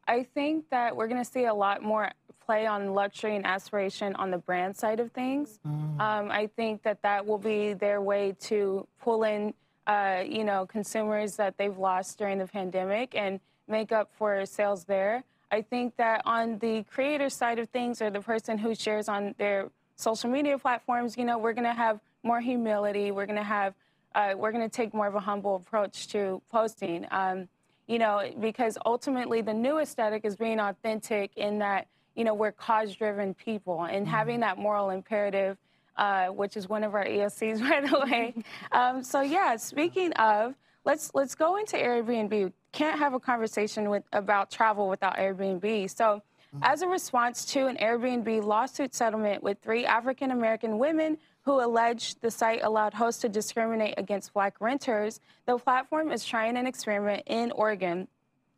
I 0.08 0.22
think 0.22 0.70
that 0.70 0.96
we're 0.96 1.08
going 1.08 1.22
to 1.22 1.30
see 1.30 1.44
a 1.46 1.54
lot 1.54 1.82
more 1.82 2.10
play 2.44 2.66
on 2.66 2.94
luxury 2.94 3.34
and 3.34 3.44
aspiration 3.44 4.14
on 4.16 4.30
the 4.30 4.38
brand 4.38 4.76
side 4.76 5.00
of 5.00 5.10
things. 5.12 5.58
Um, 6.00 6.30
I 6.30 6.48
think 6.54 6.82
that 6.84 7.02
that 7.02 7.26
will 7.26 7.38
be 7.38 7.72
their 7.72 8.00
way 8.00 8.36
to 8.42 8.86
pull 9.00 9.24
in, 9.24 9.52
uh, 9.88 10.22
you 10.24 10.44
know, 10.44 10.64
consumers 10.66 11.36
that 11.36 11.58
they've 11.58 11.76
lost 11.76 12.18
during 12.18 12.38
the 12.38 12.46
pandemic 12.46 13.16
and 13.16 13.40
make 13.66 13.90
up 13.90 14.10
for 14.16 14.46
sales 14.46 14.84
there. 14.84 15.24
I 15.50 15.62
think 15.62 15.96
that 15.96 16.22
on 16.24 16.58
the 16.58 16.84
creator 16.84 17.28
side 17.30 17.58
of 17.58 17.68
things, 17.70 18.00
or 18.00 18.10
the 18.10 18.20
person 18.20 18.58
who 18.58 18.74
shares 18.74 19.08
on 19.08 19.34
their 19.38 19.70
social 19.96 20.30
media 20.30 20.56
platforms, 20.58 21.16
you 21.16 21.24
know, 21.24 21.38
we're 21.38 21.52
going 21.52 21.64
to 21.64 21.72
have 21.72 21.98
more 22.22 22.40
humility. 22.40 23.10
We're 23.10 23.26
going 23.26 23.38
to 23.38 23.44
have, 23.44 23.74
uh, 24.14 24.34
we're 24.36 24.52
going 24.52 24.68
to 24.68 24.76
take 24.76 24.94
more 24.94 25.06
of 25.06 25.14
a 25.14 25.20
humble 25.20 25.56
approach 25.56 26.08
to 26.08 26.42
posting. 26.50 27.06
Um, 27.10 27.48
you 27.86 27.98
know, 27.98 28.22
because 28.40 28.76
ultimately 28.84 29.40
the 29.40 29.54
new 29.54 29.78
aesthetic 29.78 30.24
is 30.24 30.36
being 30.36 30.58
authentic 30.58 31.30
in 31.36 31.58
that, 31.58 31.86
you 32.14 32.24
know, 32.24 32.34
we're 32.34 32.52
cause 32.52 32.94
driven 32.94 33.34
people 33.34 33.84
and 33.84 34.08
having 34.08 34.40
that 34.40 34.58
moral 34.58 34.90
imperative, 34.90 35.56
uh, 35.96 36.26
which 36.26 36.56
is 36.56 36.68
one 36.68 36.82
of 36.82 36.94
our 36.94 37.04
EOCs, 37.04 37.60
by 37.68 37.80
the 37.80 38.00
way. 38.00 38.34
um, 38.72 39.02
so, 39.02 39.20
yeah, 39.20 39.56
speaking 39.56 40.12
of, 40.14 40.54
let's 40.84 41.10
let's 41.14 41.34
go 41.34 41.56
into 41.56 41.76
Airbnb. 41.76 42.52
Can't 42.72 42.98
have 42.98 43.14
a 43.14 43.20
conversation 43.20 43.88
with 43.88 44.02
about 44.12 44.50
travel 44.50 44.88
without 44.88 45.16
Airbnb. 45.16 45.90
So, 45.96 46.22
as 46.62 46.82
a 46.82 46.88
response 46.88 47.44
to 47.46 47.66
an 47.66 47.76
Airbnb 47.76 48.44
lawsuit 48.44 48.94
settlement 48.94 49.42
with 49.42 49.58
three 49.62 49.84
African 49.84 50.30
American 50.30 50.78
women 50.78 51.18
who 51.46 51.64
alleged 51.64 52.20
the 52.20 52.30
site 52.30 52.60
allowed 52.62 52.92
hosts 52.92 53.22
to 53.22 53.28
discriminate 53.28 53.94
against 53.96 54.34
black 54.34 54.60
renters, 54.60 55.20
the 55.46 55.56
platform 55.56 56.10
is 56.10 56.24
trying 56.24 56.56
an 56.56 56.66
experiment 56.66 57.22
in 57.26 57.52
Oregon. 57.52 58.08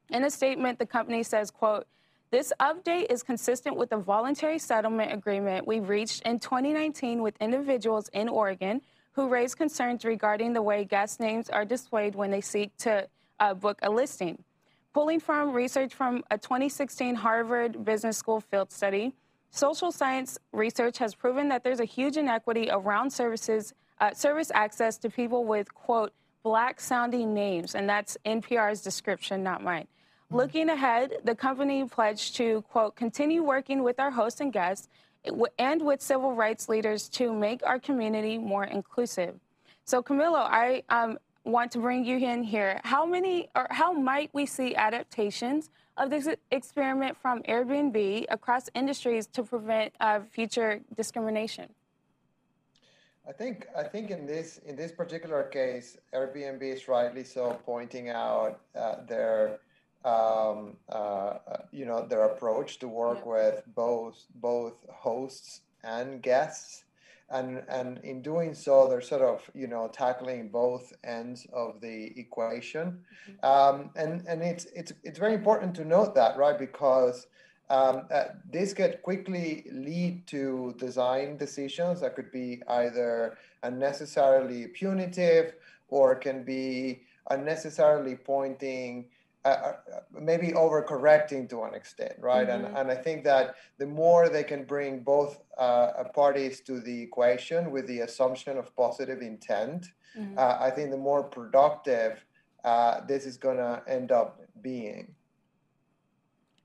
In 0.09 0.25
a 0.25 0.31
statement, 0.31 0.79
the 0.79 0.87
company 0.87 1.23
says, 1.23 1.51
quote, 1.51 1.87
this 2.31 2.51
update 2.61 3.07
is 3.11 3.23
consistent 3.23 3.77
with 3.77 3.91
the 3.91 3.99
voluntary 3.99 4.59
settlement 4.59 5.13
agreement 5.13 5.67
we 5.67 5.81
reached 5.81 6.23
in 6.23 6.39
2019 6.39 7.23
with 7.23 7.35
individuals 7.41 8.09
in 8.15 8.29
Oregon 8.29 8.81
who 9.13 9.29
raised 9.29 9.57
concerns 9.57 10.05
regarding 10.05 10.53
the 10.53 10.63
way 10.63 10.85
guest 10.85 11.21
names 11.21 11.51
are 11.51 11.65
displayed 11.65 12.15
when 12.15 12.31
they 12.31 12.41
seek 12.41 12.75
to 12.79 13.07
uh, 13.41 13.53
book 13.53 13.79
a 13.83 13.91
listing. 13.91 14.43
Pulling 14.95 15.21
from 15.21 15.53
research 15.53 15.95
from 15.95 16.23
a 16.31 16.39
2016 16.39 17.17
Harvard 17.17 17.85
Business 17.85 18.17
School 18.17 18.41
field 18.41 18.73
study, 18.73 19.15
social 19.51 19.91
science 19.93 20.39
research 20.53 20.99
has 20.99 21.15
proven 21.15 21.49
that 21.49 21.65
there's 21.65 21.81
a 21.81 21.85
huge 21.85 22.17
inequity 22.17 22.69
around 22.71 23.11
services, 23.11 23.75
uh, 24.01 24.13
service 24.13 24.51
access 24.55 24.99
to 24.99 25.11
people 25.11 25.45
with, 25.45 25.73
quote, 25.75 26.13
black 26.43 26.81
sounding 26.81 27.35
names. 27.35 27.75
And 27.75 27.89
that's 27.89 28.17
NPR's 28.25 28.83
description, 28.83 29.43
not 29.43 29.63
mine. 29.63 29.87
Looking 30.31 30.69
ahead, 30.69 31.15
the 31.25 31.35
company 31.35 31.85
pledged 31.85 32.37
to, 32.37 32.63
quote, 32.71 32.97
continue 32.97 33.43
working 33.43 33.83
with 33.83 33.99
our 33.99 34.11
hosts 34.11 34.41
and 34.41 34.53
guests 34.53 34.89
and 35.59 35.83
with 35.83 36.03
civil 36.03 36.35
rights 36.35 36.69
leaders 36.69 37.09
to 37.11 37.33
make 37.33 37.63
our 37.67 37.79
community 37.79 38.39
more 38.39 38.65
inclusive. 38.65 39.41
So, 39.85 40.03
Camilo, 40.03 40.37
I 40.37 40.83
um, 40.91 41.19
want 41.45 41.73
to 41.73 41.79
bring 41.79 42.05
you 42.05 42.19
in 42.19 42.43
here. 42.43 42.81
How 42.85 43.07
many 43.07 43.49
or 43.57 43.67
how 43.71 43.93
might 43.93 44.31
we 44.33 44.45
see 44.45 44.75
adaptations 44.75 45.71
of 45.99 46.11
this 46.11 46.29
experiment 46.51 47.17
from 47.21 47.43
Airbnb 47.43 48.27
across 48.31 48.71
industries 48.75 49.27
to 49.29 49.43
prevent 49.43 49.93
uh, 50.01 50.21
future 50.31 50.81
discrimination? 50.97 51.69
I 53.29 53.33
think 53.33 53.67
I 53.77 53.83
think 53.83 54.11
in 54.11 54.25
this 54.27 54.59
in 54.65 54.75
this 54.75 54.91
particular 54.91 55.43
case, 55.43 55.99
Airbnb 56.15 56.63
is 56.63 56.89
rightly 56.89 57.25
so 57.25 57.61
pointing 57.67 58.09
out 58.09 58.61
uh, 58.75 59.05
their 59.07 59.59
um, 60.05 60.77
uh, 60.91 60.95
uh, 60.95 61.63
you 61.71 61.85
know 61.85 62.07
their 62.07 62.25
approach 62.25 62.79
to 62.79 62.89
work 62.89 63.19
Yeah. 63.19 63.33
with 63.33 63.63
both 63.75 64.25
both 64.37 64.77
hosts 64.89 65.61
and 65.85 66.23
guests, 66.23 66.85
and 67.31 67.63
and 67.69 67.99
in 67.99 68.23
doing 68.23 68.55
so, 68.55 68.89
they're 68.89 69.01
sort 69.01 69.23
of 69.23 69.43
you 69.55 69.67
know 69.67 69.89
tackling 69.93 70.49
both 70.49 70.93
ends 71.05 71.47
of 71.53 71.81
the 71.81 72.19
equation, 72.19 73.01
um, 73.43 73.91
and 73.97 74.27
and 74.27 74.43
it's 74.43 74.67
it's 74.75 74.93
it's 75.05 75.19
very 75.19 75.35
important 75.35 75.75
to 75.77 75.85
note 75.85 76.15
that 76.15 76.37
right 76.39 76.59
because 76.59 77.27
um, 77.71 78.07
uh, 78.11 78.25
this 78.51 78.73
could 78.73 79.03
quickly 79.03 79.67
lead 79.71 80.27
to 80.29 80.75
design 80.79 81.37
decisions 81.37 82.01
that 82.01 82.17
could 82.17 82.33
be 82.33 82.63
either 82.69 83.37
unnecessarily 83.63 84.69
punitive 84.69 85.53
or 85.89 86.15
can 86.15 86.45
be 86.45 87.03
unnecessarily 87.31 88.17
pointing 88.17 89.07
uh, 89.45 89.49
uh, 89.49 89.73
maybe 90.21 90.49
overcorrecting 90.49 91.49
to 91.49 91.63
an 91.63 91.75
extent 91.75 92.15
right? 92.21 92.49
And, 92.49 92.67
and 92.77 92.91
i 92.91 92.95
think 92.95 93.25
that 93.25 93.55
the 93.79 93.87
more 93.87 94.29
they 94.29 94.45
can 94.45 94.65
bring 94.65 95.01
both 95.01 95.41
uh, 95.57 96.05
parties 96.15 96.61
to 96.63 96.81
the 96.81 97.03
equation 97.03 97.71
with 97.71 97.87
the 97.87 98.01
assumption 98.01 98.59
of 98.59 98.75
positive 98.77 99.23
intent 99.23 99.87
uh, 100.37 100.59
i 100.61 100.71
think 100.71 100.91
the 100.91 100.97
more 100.97 101.23
productive 101.23 102.25
uh, 102.65 103.01
this 103.07 103.25
is 103.25 103.37
going 103.37 103.57
to 103.57 103.83
end 103.87 104.13
up 104.13 104.41
being. 104.61 105.15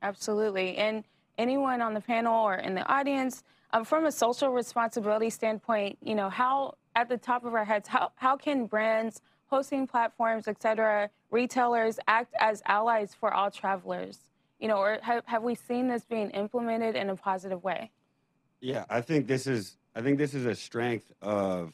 Absolutely. 0.02 0.76
And 0.78 1.04
anyone 1.38 1.82
on 1.82 1.94
the 1.94 2.02
panel 2.02 2.44
or 2.44 2.56
in 2.56 2.76
the 2.76 2.86
audience, 2.88 3.44
um, 3.72 3.86
from 3.86 4.06
a 4.06 4.12
social 4.12 4.50
responsibility 4.50 5.30
standpoint, 5.30 5.98
you 6.02 6.16
know, 6.16 6.30
how 6.30 6.76
at 6.96 7.10
the 7.10 7.18
top 7.18 7.46
of 7.46 7.54
our 7.56 7.66
heads, 7.66 7.88
how, 7.88 8.12
how 8.16 8.36
can 8.36 8.66
brands, 8.66 9.22
hosting 9.54 9.86
platforms, 9.86 10.48
et 10.48 10.60
cetera, 10.60 11.10
retailers 11.30 12.00
act 12.08 12.34
as 12.40 12.64
allies 12.66 13.16
for 13.20 13.32
all 13.32 13.52
travelers? 13.52 14.18
You 14.60 14.68
know, 14.68 14.78
or 14.78 14.98
have, 15.04 15.24
have 15.28 15.44
we 15.44 15.54
seen 15.54 15.88
this 15.88 16.04
being 16.06 16.32
implemented 16.32 16.96
in 16.96 17.10
a 17.12 17.16
positive 17.16 17.64
way? 17.64 17.92
Yeah, 18.62 18.86
I 18.90 19.02
think 19.02 19.28
this 19.28 19.46
is 19.46 19.78
I 19.96 20.02
think 20.02 20.18
this 20.18 20.34
is 20.34 20.46
a 20.48 20.56
strength 20.56 21.12
of 21.22 21.74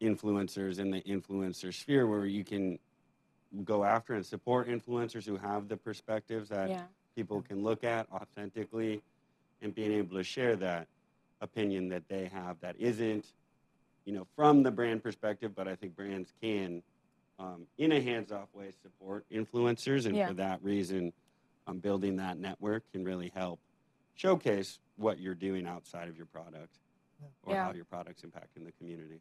influencers 0.00 0.78
in 0.78 0.90
the 0.90 1.02
influencer 1.02 1.74
sphere 1.74 2.06
where 2.06 2.24
you 2.24 2.44
can 2.44 2.78
go 3.62 3.84
after 3.84 4.14
and 4.14 4.24
support 4.24 4.68
influencers 4.68 5.26
who 5.26 5.36
have 5.36 5.68
the 5.68 5.76
perspectives 5.76 6.48
that 6.48 6.70
Yeah. 6.70 6.86
people 7.14 7.42
can 7.42 7.62
look 7.62 7.84
at 7.84 8.10
authentically 8.10 9.02
and 9.60 9.74
being 9.74 9.92
able 9.92 10.16
to 10.16 10.24
share 10.24 10.56
that 10.56 10.88
opinion 11.42 11.88
that 11.90 12.08
they 12.08 12.24
have 12.28 12.58
that 12.60 12.74
isn't 12.78 13.26
you 14.06 14.12
know 14.14 14.26
from 14.36 14.62
the 14.62 14.70
brand 14.70 15.02
perspective 15.02 15.54
but 15.54 15.66
i 15.68 15.74
think 15.74 15.94
brands 15.94 16.32
can 16.40 16.82
um, 17.38 17.66
in 17.78 17.92
a 17.92 18.00
hands-off 18.00 18.48
way 18.54 18.70
support 18.82 19.24
influencers 19.32 20.06
and 20.06 20.16
Yeah. 20.16 20.28
for 20.28 20.34
that 20.34 20.62
reason 20.62 21.12
um, 21.66 21.78
building 21.78 22.16
that 22.16 22.38
network 22.38 22.82
can 22.92 23.04
really 23.04 23.30
help 23.34 23.58
showcase 24.14 24.78
what 24.96 25.18
you're 25.18 25.34
doing 25.34 25.66
outside 25.66 26.08
of 26.08 26.16
your 26.16 26.26
product 26.26 26.78
or 27.44 27.54
Yeah. 27.54 27.66
how 27.66 27.72
your 27.72 27.84
product's 27.84 28.22
impacting 28.22 28.64
the 28.64 28.72
community 28.72 29.20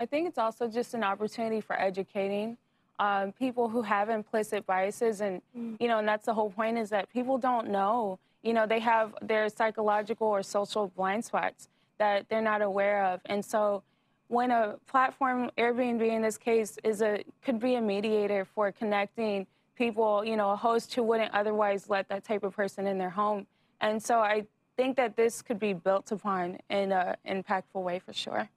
I 0.00 0.06
think 0.06 0.26
it's 0.28 0.38
also 0.38 0.68
just 0.68 0.94
an 0.94 1.04
opportunity 1.04 1.60
for 1.60 1.78
educating 1.78 2.56
um, 3.00 3.32
people 3.32 3.68
who 3.68 3.82
have 3.82 4.08
implicit 4.08 4.64
biases, 4.66 5.20
and 5.20 5.42
you 5.54 5.86
know, 5.88 5.98
and 5.98 6.08
that's 6.08 6.24
the 6.26 6.32
whole 6.34 6.50
point 6.50 6.78
is 6.78 6.88
that 6.90 7.08
people 7.10 7.36
don't 7.38 7.68
know. 7.68 8.18
You 8.42 8.54
know, 8.54 8.66
they 8.66 8.80
have 8.80 9.14
their 9.20 9.48
psychological 9.50 10.26
or 10.26 10.42
social 10.42 10.88
blind 10.96 11.24
spots 11.24 11.68
that 11.98 12.28
they're 12.28 12.40
not 12.40 12.62
aware 12.62 13.04
of, 13.04 13.20
and 13.26 13.44
so 13.44 13.82
when 14.28 14.50
a 14.50 14.76
platform, 14.86 15.50
Airbnb 15.58 16.06
in 16.06 16.22
this 16.22 16.38
case, 16.38 16.78
is 16.84 17.02
a 17.02 17.24
could 17.42 17.58
be 17.58 17.74
a 17.74 17.80
mediator 17.80 18.44
for 18.44 18.70
connecting 18.70 19.46
people, 19.76 20.24
you 20.24 20.36
know, 20.36 20.50
a 20.50 20.56
host 20.56 20.94
who 20.94 21.02
wouldn't 21.02 21.32
otherwise 21.34 21.88
let 21.88 22.08
that 22.08 22.24
type 22.24 22.42
of 22.42 22.54
person 22.54 22.86
in 22.86 22.98
their 22.98 23.10
home, 23.10 23.46
and 23.80 24.02
so 24.02 24.20
I 24.20 24.46
think 24.76 24.96
that 24.96 25.16
this 25.16 25.42
could 25.42 25.58
be 25.58 25.72
built 25.72 26.12
upon 26.12 26.58
in 26.70 26.92
an 26.92 27.16
impactful 27.26 27.82
way 27.82 27.98
for 27.98 28.12
sure. 28.12 28.48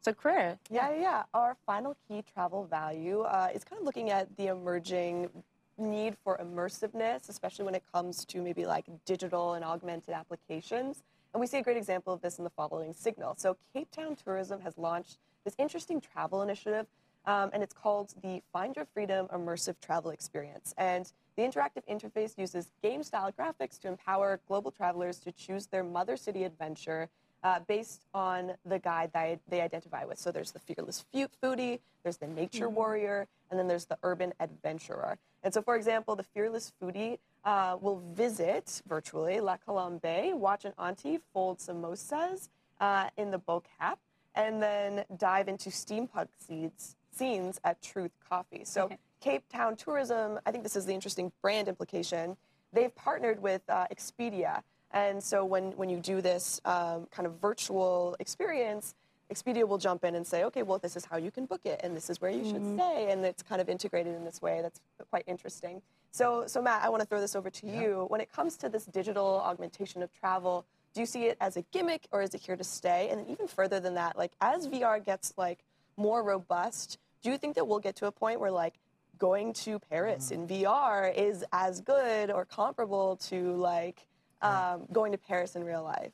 So, 0.00 0.12
Chris, 0.12 0.58
Yeah, 0.68 0.90
yeah, 0.90 1.00
yeah. 1.00 1.22
Our 1.32 1.56
final 1.64 1.96
key 2.06 2.22
travel 2.34 2.66
value 2.66 3.22
uh, 3.22 3.48
is 3.54 3.64
kind 3.64 3.80
of 3.80 3.86
looking 3.86 4.10
at 4.10 4.36
the 4.36 4.48
emerging 4.48 5.30
need 5.78 6.16
for 6.22 6.36
immersiveness, 6.38 7.30
especially 7.30 7.64
when 7.64 7.74
it 7.74 7.82
comes 7.90 8.26
to 8.26 8.42
maybe 8.42 8.66
like 8.66 8.84
digital 9.06 9.54
and 9.54 9.64
augmented 9.64 10.12
applications. 10.12 11.02
And 11.34 11.40
we 11.40 11.48
see 11.48 11.58
a 11.58 11.62
great 11.62 11.76
example 11.76 12.12
of 12.12 12.20
this 12.22 12.38
in 12.38 12.44
the 12.44 12.50
following 12.50 12.94
signal. 12.94 13.34
So, 13.36 13.56
Cape 13.74 13.90
Town 13.90 14.16
Tourism 14.16 14.60
has 14.60 14.78
launched 14.78 15.18
this 15.44 15.56
interesting 15.58 16.00
travel 16.00 16.42
initiative 16.42 16.86
um, 17.26 17.50
and 17.52 17.62
it's 17.62 17.72
called 17.72 18.14
the 18.22 18.42
Find 18.52 18.76
Your 18.76 18.84
Freedom 18.84 19.26
Immersive 19.28 19.76
Travel 19.80 20.10
Experience. 20.10 20.74
And 20.76 21.10
the 21.36 21.42
interactive 21.42 21.82
interface 21.90 22.38
uses 22.38 22.70
game-style 22.82 23.32
graphics 23.38 23.78
to 23.80 23.88
empower 23.88 24.40
global 24.46 24.70
travelers 24.70 25.18
to 25.20 25.32
choose 25.32 25.66
their 25.66 25.82
mother 25.82 26.16
city 26.16 26.44
adventure 26.44 27.08
uh, 27.44 27.60
based 27.68 28.02
on 28.14 28.52
the 28.64 28.78
guide 28.78 29.10
that 29.12 29.38
they 29.48 29.60
identify 29.60 30.04
with. 30.04 30.18
So 30.18 30.32
there's 30.32 30.50
the 30.50 30.58
fearless 30.58 31.04
foodie, 31.14 31.78
there's 32.02 32.16
the 32.16 32.26
nature 32.26 32.66
Mm-hmm. 32.66 32.74
warrior, 32.74 33.26
and 33.50 33.60
then 33.60 33.68
there's 33.68 33.84
the 33.84 33.98
urban 34.02 34.32
adventurer. 34.40 35.18
And 35.42 35.52
so, 35.52 35.60
for 35.62 35.76
example, 35.76 36.16
the 36.16 36.22
fearless 36.22 36.72
foodie 36.82 37.18
uh, 37.44 37.76
will 37.80 38.00
visit 38.14 38.82
virtually 38.88 39.40
La 39.40 39.56
Colombe, 39.58 40.32
watch 40.34 40.64
an 40.64 40.72
auntie 40.78 41.20
fold 41.34 41.58
samosas 41.58 42.48
uh, 42.80 43.10
in 43.18 43.30
the 43.30 43.38
Bo-Kaap, 43.38 43.96
and 44.34 44.62
then 44.62 45.04
dive 45.18 45.46
into 45.48 45.68
steampunk 45.68 46.28
seeds, 46.38 46.96
scenes 47.12 47.60
at 47.62 47.80
Truth 47.82 48.12
Coffee. 48.28 48.64
So, 48.64 48.84
Okay. 48.84 48.98
Cape 49.20 49.44
Town 49.50 49.74
Tourism, 49.76 50.38
I 50.44 50.50
think 50.50 50.64
this 50.64 50.76
is 50.76 50.84
the 50.84 50.92
interesting 50.92 51.32
brand 51.40 51.66
implication. 51.68 52.36
They've 52.74 52.94
partnered 52.94 53.40
with 53.40 53.62
uh, 53.70 53.86
Expedia. 53.94 54.62
And 54.94 55.22
so 55.22 55.44
when, 55.44 55.72
when 55.72 55.90
you 55.90 55.98
do 55.98 56.22
this 56.22 56.60
um, 56.64 57.06
kind 57.10 57.26
of 57.26 57.34
virtual 57.40 58.16
experience, 58.20 58.94
Expedia 59.32 59.66
will 59.66 59.78
jump 59.78 60.04
in 60.04 60.14
and 60.14 60.24
say, 60.24 60.44
okay, 60.44 60.62
well, 60.62 60.78
this 60.78 60.96
is 60.96 61.04
how 61.04 61.16
you 61.16 61.30
can 61.30 61.46
book 61.46 61.62
it, 61.64 61.80
and 61.82 61.96
this 61.96 62.08
is 62.08 62.20
where 62.20 62.30
you 62.30 62.44
should 62.44 62.64
stay. 62.76 63.10
And 63.10 63.24
it's 63.24 63.42
kind 63.42 63.60
of 63.60 63.68
integrated 63.68 64.14
in 64.14 64.24
this 64.24 64.40
way. 64.40 64.60
That's 64.62 64.80
quite 65.10 65.24
interesting. 65.26 65.82
So, 66.12 66.44
so 66.46 66.62
Matt, 66.62 66.84
I 66.84 66.90
want 66.90 67.02
to 67.02 67.08
throw 67.08 67.20
this 67.20 67.34
over 67.34 67.50
to 67.50 67.66
you. 67.66 68.06
When 68.08 68.20
it 68.20 68.30
comes 68.30 68.56
to 68.58 68.68
this 68.68 68.84
digital 68.84 69.40
augmentation 69.44 70.02
of 70.02 70.12
travel, 70.12 70.64
do 70.94 71.00
you 71.00 71.06
see 71.06 71.24
it 71.24 71.36
as 71.40 71.56
a 71.56 71.62
gimmick 71.72 72.06
or 72.12 72.22
is 72.22 72.34
it 72.34 72.40
here 72.40 72.54
to 72.54 72.62
stay? 72.62 73.08
And 73.10 73.18
then 73.18 73.26
even 73.28 73.48
further 73.48 73.80
than 73.80 73.94
that, 73.94 74.16
like 74.16 74.30
as 74.40 74.68
VR 74.68 75.04
gets 75.04 75.34
like 75.36 75.58
more 75.96 76.22
robust, 76.22 76.98
do 77.22 77.30
you 77.30 77.38
think 77.38 77.56
that 77.56 77.66
we'll 77.66 77.80
get 77.80 77.96
to 77.96 78.06
a 78.06 78.12
point 78.12 78.38
where 78.38 78.52
like 78.52 78.74
going 79.18 79.52
to 79.54 79.80
Paris 79.80 80.30
in 80.30 80.46
VR 80.46 81.12
is 81.12 81.44
as 81.52 81.80
good 81.80 82.30
or 82.30 82.44
comparable 82.44 83.16
to 83.16 83.56
like 83.56 84.06
um, 84.42 84.82
going 84.92 85.12
to 85.12 85.18
Paris 85.18 85.56
in 85.56 85.64
real 85.64 85.82
life? 85.82 86.12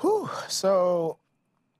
Whew. 0.00 0.28
So 0.48 1.18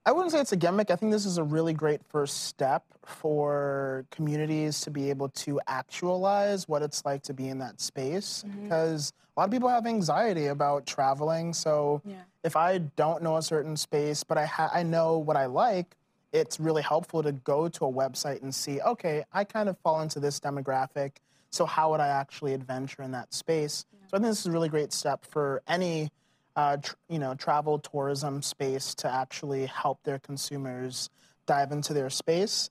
I 0.05 0.11
wouldn't 0.11 0.31
say 0.31 0.39
it's 0.39 0.51
a 0.51 0.57
gimmick. 0.57 0.91
I 0.91 0.95
think 0.95 1.11
this 1.11 1.25
is 1.25 1.37
a 1.37 1.43
really 1.43 1.73
great 1.73 2.01
first 2.09 2.45
step 2.45 2.83
for 3.05 4.05
communities 4.11 4.81
to 4.81 4.91
be 4.91 5.09
able 5.09 5.29
to 5.29 5.59
actualize 5.67 6.67
what 6.67 6.81
it's 6.81 7.05
like 7.05 7.21
to 7.23 7.33
be 7.33 7.49
in 7.49 7.59
that 7.59 7.79
space. 7.81 8.43
Because 8.63 9.13
a 9.35 9.39
lot 9.39 9.45
of 9.45 9.51
people 9.51 9.69
have 9.69 9.85
anxiety 9.85 10.47
about 10.47 10.85
traveling. 10.85 11.53
So 11.53 12.01
Yeah. 12.05 12.21
if 12.43 12.55
I 12.55 12.77
don't 12.77 13.23
know 13.23 13.37
a 13.37 13.41
certain 13.41 13.75
space, 13.77 14.23
but 14.23 14.37
I, 14.37 14.45
ha- 14.45 14.71
I 14.73 14.83
know 14.83 15.17
what 15.17 15.37
I 15.37 15.45
like, 15.45 15.95
it's 16.31 16.59
really 16.59 16.81
helpful 16.81 17.21
to 17.23 17.31
go 17.31 17.69
to 17.69 17.85
a 17.85 17.91
website 17.91 18.41
and 18.41 18.53
see, 18.53 18.81
okay, 18.81 19.23
I 19.31 19.43
kind 19.43 19.69
of 19.69 19.77
fall 19.79 20.01
into 20.01 20.19
this 20.19 20.39
demographic. 20.39 21.11
So 21.51 21.65
how 21.65 21.91
would 21.91 21.99
I 21.99 22.07
actually 22.07 22.53
adventure 22.53 23.03
in 23.03 23.11
that 23.11 23.33
space? 23.33 23.85
So 24.13 24.17
I 24.17 24.19
think 24.19 24.29
this 24.29 24.41
is 24.41 24.45
a 24.45 24.51
really 24.51 24.69
great 24.69 24.93
step 24.93 25.25
for 25.25 25.63
any, 25.67 26.11
uh, 26.55 26.77
tr- 26.77 26.93
you 27.09 27.17
know, 27.17 27.33
travel 27.33 27.79
tourism 27.79 28.43
space 28.43 28.93
to 28.95 29.11
actually 29.11 29.65
help 29.65 30.03
their 30.03 30.19
consumers 30.19 31.09
dive 31.47 31.71
into 31.71 31.95
their 31.95 32.11
space. 32.11 32.69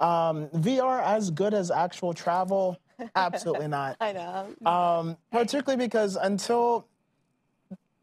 Um, 0.00 0.48
VR 0.48 1.02
as 1.02 1.30
good 1.30 1.54
as 1.54 1.70
actual 1.70 2.12
travel? 2.12 2.76
Absolutely 3.16 3.68
not. 3.68 3.96
I 4.00 4.12
know. 4.12 4.70
Um, 4.70 5.16
particularly 5.30 5.82
because 5.82 6.16
until 6.16 6.86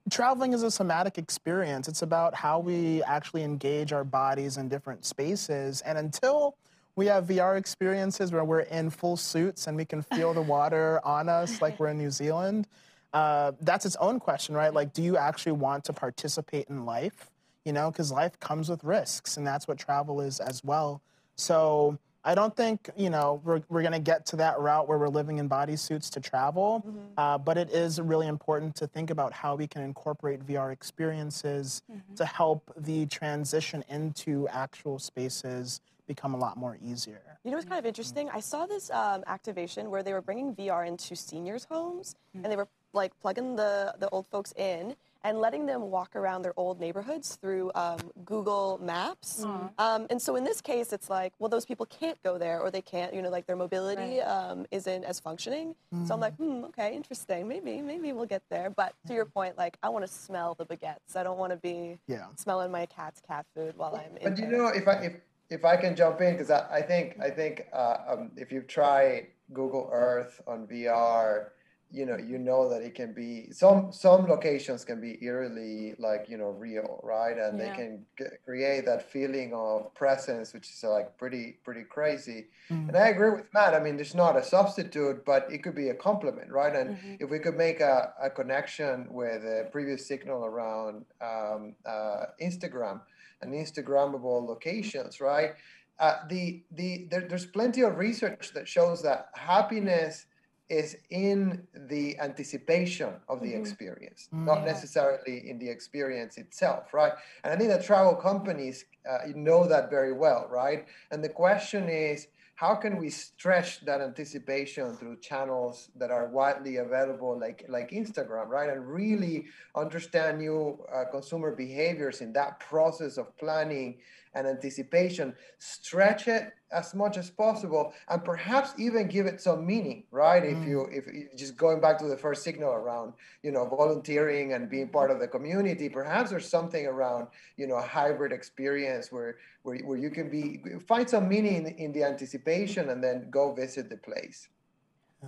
traveling 0.10 0.54
is 0.54 0.64
a 0.64 0.72
somatic 0.72 1.20
experience, 1.20 1.88
it's 1.88 2.02
about 2.02 2.34
how 2.34 2.58
we 2.58 3.04
actually 3.04 3.44
engage 3.44 3.94
our 3.94 4.04
bodies 4.04 4.58
in 4.58 4.68
different 4.68 5.06
spaces. 5.06 5.82
And 5.82 5.96
until 5.96 6.58
we 7.00 7.06
have 7.06 7.28
VR 7.28 7.58
experiences 7.58 8.34
where 8.34 8.44
we're 8.44 8.60
in 8.60 8.90
full 8.90 9.16
suits 9.16 9.68
and 9.68 9.78
we 9.78 9.86
can 9.86 10.02
feel 10.02 10.34
the 10.34 10.42
water 10.42 11.00
on 11.06 11.30
us 11.30 11.62
like 11.62 11.80
we're 11.80 11.88
in 11.88 11.98
New 11.98 12.12
Zealand, 12.12 12.68
uh, 13.14 13.54
that's 13.62 13.86
its 13.86 13.96
own 14.02 14.20
question, 14.20 14.54
right? 14.54 14.74
Like, 14.74 14.92
do 14.92 15.02
you 15.02 15.16
actually 15.16 15.54
want 15.54 15.86
to 15.86 15.94
participate 15.94 16.68
in 16.68 16.86
life? 16.86 17.32
You 17.64 17.72
know, 17.72 17.90
because 17.90 18.12
life 18.12 18.38
comes 18.42 18.68
with 18.68 18.84
risks, 18.84 19.38
and 19.38 19.48
that's 19.48 19.66
what 19.66 19.78
travel 19.78 20.20
is 20.20 20.42
as 20.42 20.62
well. 20.62 21.02
So 21.38 21.98
I 22.26 22.36
don't 22.36 22.54
think 22.56 22.90
you 22.98 23.10
know 23.10 23.42
we're, 23.46 23.62
we're 23.70 23.82
going 23.82 23.94
to 23.94 24.00
get 24.00 24.26
to 24.28 24.36
that 24.38 24.60
route 24.60 24.88
where 24.90 24.98
we're 24.98 25.08
living 25.08 25.38
in 25.38 25.48
bodysuits 25.48 26.10
to 26.12 26.20
travel, 26.20 26.86
uh, 27.18 27.38
but 27.38 27.58
it 27.58 27.70
is 27.70 28.02
really 28.02 28.28
important 28.28 28.76
to 28.76 28.88
think 28.88 29.10
about 29.10 29.32
how 29.32 29.56
we 29.56 29.68
can 29.68 29.84
incorporate 29.84 30.46
VR 30.46 30.74
experiences 30.74 31.82
to 32.18 32.26
help 32.26 32.74
the 32.76 33.06
transition 33.06 33.86
into 33.90 34.50
actual 34.50 35.00
spaces 35.00 35.80
become 36.10 36.34
a 36.34 36.38
lot 36.38 36.58
more 36.58 36.76
easier. 36.84 37.22
You 37.46 37.52
know 37.52 37.58
what's 37.58 37.70
kind 37.70 37.80
of 37.80 37.86
interesting? 37.86 38.30
I 38.34 38.40
saw 38.42 38.66
this 38.66 38.90
um, 38.90 39.24
activation 39.28 39.90
where 39.92 40.04
they 40.04 40.12
were 40.12 40.22
bringing 40.22 40.54
VR 40.56 40.86
into 40.86 41.16
seniors' 41.16 41.66
homes, 41.66 42.16
and 42.34 42.52
they 42.52 42.58
were 42.58 42.68
like 42.94 43.18
plugging 43.22 43.56
the 43.56 43.94
the 44.00 44.10
old 44.10 44.26
folks 44.28 44.52
in 44.58 44.96
and 45.24 45.38
letting 45.40 45.66
them 45.66 45.82
walk 45.92 46.16
around 46.16 46.42
their 46.42 46.54
old 46.58 46.80
neighborhoods 46.80 47.36
through 47.42 47.70
um, 47.76 48.00
Google 48.24 48.80
Maps. 48.82 49.46
Um, 49.78 50.08
and 50.10 50.20
so 50.22 50.38
in 50.38 50.46
this 50.46 50.62
case, 50.62 50.94
it's 50.94 51.10
like, 51.10 51.34
well, 51.40 51.50
those 51.50 51.66
people 51.66 51.86
can't 51.86 52.18
go 52.24 52.38
there, 52.38 52.60
or 52.62 52.72
they 52.72 52.82
can't, 52.82 53.14
you 53.14 53.22
know, 53.22 53.30
like 53.30 53.46
their 53.46 53.58
mobility 53.58 54.20
Right. 54.20 54.22
um, 54.22 54.66
isn't 54.72 55.04
as 55.04 55.20
functioning. 55.20 55.76
So 56.06 56.14
I'm 56.14 56.22
like, 56.22 56.36
hmm, 56.38 56.64
okay, 56.70 56.96
interesting. 56.96 57.48
Maybe, 57.50 57.82
maybe 57.82 58.14
we'll 58.14 58.26
get 58.38 58.44
there. 58.50 58.70
But 58.70 58.94
to 59.08 59.14
your 59.14 59.26
point, 59.26 59.58
like, 59.58 59.76
I 59.84 59.90
want 59.90 60.06
to 60.08 60.12
smell 60.12 60.56
the 60.56 60.66
baguettes. 60.66 61.16
I 61.18 61.24
don't 61.24 61.38
want 61.38 61.52
to 61.52 61.58
be 61.58 62.00
Yeah. 62.08 62.28
smelling 62.38 62.72
my 62.72 62.86
cat's 62.86 63.20
cat 63.20 63.46
food 63.54 63.76
while 63.78 63.94
I'm 63.96 64.16
in. 64.18 64.30
But 64.30 64.38
you 64.40 64.46
Paris. 64.46 64.58
know, 64.58 64.68
if 64.70 64.88
I 64.88 64.94
if 65.08 65.14
if 65.50 65.66
I 65.66 65.76
can 65.78 65.96
jump 65.96 66.22
in, 66.22 66.34
because 66.34 66.52
I, 66.52 66.68
I 66.72 66.82
think 66.82 67.18
I 67.22 67.30
think 67.30 67.64
uh, 67.74 67.98
um, 68.08 68.32
if 68.38 68.52
you 68.52 68.62
try 68.62 69.28
Google 69.54 69.90
Earth 69.92 70.42
on 70.48 70.68
VR, 70.68 71.48
you 71.92 72.06
know 72.06 72.18
you 72.18 72.38
know 72.38 72.70
that 72.70 72.84
it 72.84 72.94
can 72.94 73.14
be 73.14 73.52
some 73.52 73.92
some 73.92 74.28
locations 74.28 74.86
can 74.86 75.02
be 75.02 75.18
eerily 75.24 75.96
like 75.98 76.28
you 76.30 76.38
know 76.38 76.50
real, 76.52 77.00
right? 77.04 77.36
And 77.38 77.58
Yeah. 77.58 77.66
they 77.66 77.76
can 77.76 78.06
g- 78.18 78.26
create 78.46 78.86
that 78.86 79.02
feeling 79.12 79.54
of 79.56 79.92
presence, 79.96 80.54
which 80.54 80.70
is 80.70 80.84
like 80.84 81.18
pretty 81.18 81.58
pretty 81.64 81.84
crazy. 81.84 82.48
And 82.88 82.96
I 82.96 83.08
agree 83.08 83.32
with 83.32 83.52
Matt. 83.56 83.74
I 83.74 83.80
mean, 83.80 83.96
there's 83.96 84.14
not 84.14 84.38
a 84.38 84.44
substitute, 84.44 85.26
but 85.26 85.52
it 85.52 85.64
could 85.64 85.74
be 85.74 85.90
a 85.90 85.96
complement, 85.96 86.52
right? 86.52 86.76
And 86.76 86.96
if 87.20 87.28
we 87.32 87.40
could 87.40 87.56
make 87.56 87.80
a, 87.82 88.14
a 88.22 88.30
connection 88.30 89.08
with 89.10 89.44
a 89.44 89.68
previous 89.72 90.06
signal 90.08 90.46
around 90.46 91.06
um, 91.22 91.74
uh, 91.88 92.26
Instagram 92.40 93.02
and 93.42 93.54
Instagrammable 93.54 94.48
locations, 94.48 95.22
right? 95.22 95.52
Uh, 96.00 96.18
the 96.30 96.64
the 96.72 97.08
there, 97.12 97.28
there's 97.28 97.46
plenty 97.46 97.82
of 97.82 97.98
research 97.98 98.52
that 98.54 98.68
shows 98.68 99.02
that 99.04 99.30
happiness 99.34 100.26
is 100.70 100.96
in 101.10 101.68
the 101.74 102.18
anticipation 102.20 103.12
of 103.28 103.42
the 103.42 103.52
experience, 103.54 104.30
not 104.32 104.64
necessarily 104.66 105.50
in 105.50 105.58
the 105.58 105.68
experience 105.68 106.38
itself, 106.38 106.94
right? 106.94 107.14
And 107.44 107.52
I 107.52 107.58
think 107.58 107.70
that 107.70 107.84
travel 107.84 108.14
companies 108.14 108.86
uh, 109.10 109.18
know 109.34 109.68
that 109.68 109.90
very 109.90 110.14
well, 110.14 110.48
right? 110.50 110.86
And 111.10 111.24
the 111.24 111.30
question 111.30 111.90
is, 111.90 112.28
how 112.60 112.76
can 112.76 112.98
we 112.98 113.10
stretch 113.10 113.80
that 113.86 114.02
anticipation 114.02 114.94
through 114.98 115.18
channels 115.22 115.90
that 115.96 116.12
are 116.12 116.28
widely 116.28 116.76
available 116.76 117.40
like 117.40 117.64
like 117.70 117.92
instagram 117.92 118.48
right? 118.50 118.70
And 118.70 118.86
really 118.86 119.46
understand 119.78 120.40
new 120.40 120.78
uh, 120.94 121.06
consumer 121.10 121.56
behaviors 121.56 122.20
in 122.20 122.34
that 122.34 122.60
process 122.60 123.18
of 123.18 123.26
planning 123.38 124.00
and 124.34 124.48
anticipation 124.48 125.34
stretch 125.58 126.28
it 126.28 126.54
as 126.72 126.94
much 126.94 127.18
as 127.18 127.30
possible 127.30 127.94
and 128.10 128.24
perhaps 128.24 128.74
even 128.78 129.08
give 129.08 129.26
it 129.26 129.42
some 129.42 129.66
meaning 129.66 130.04
right 130.12 130.44
if 130.44 130.64
you 130.66 130.88
if 130.92 131.08
you, 131.08 131.28
just 131.36 131.58
going 131.58 131.82
back 131.82 131.98
to 131.98 132.06
the 132.06 132.18
first 132.18 132.44
signal 132.44 132.72
around 132.72 133.14
you 133.42 133.52
know 133.52 133.66
volunteering 133.66 134.54
and 134.54 134.70
being 134.70 134.88
part 134.88 135.10
of 135.10 135.20
the 135.20 135.28
community 135.28 135.90
perhaps 135.90 136.30
there's 136.30 136.48
something 136.48 136.86
around 136.86 137.28
you 137.58 137.66
know 137.66 137.76
a 137.76 137.82
hybrid 137.82 138.32
experience 138.32 139.12
where 139.12 139.38
where, 139.64 139.78
where 139.80 139.98
you 139.98 140.12
can 140.12 140.30
be 140.30 140.62
find 140.88 141.10
some 141.10 141.28
meaning 141.28 141.66
in, 141.66 141.68
in 141.76 141.92
the 141.92 142.04
anticipation 142.04 142.90
and 142.90 143.04
then 143.04 143.28
go 143.32 143.54
visit 143.54 143.90
the 143.90 143.98
place 143.98 144.50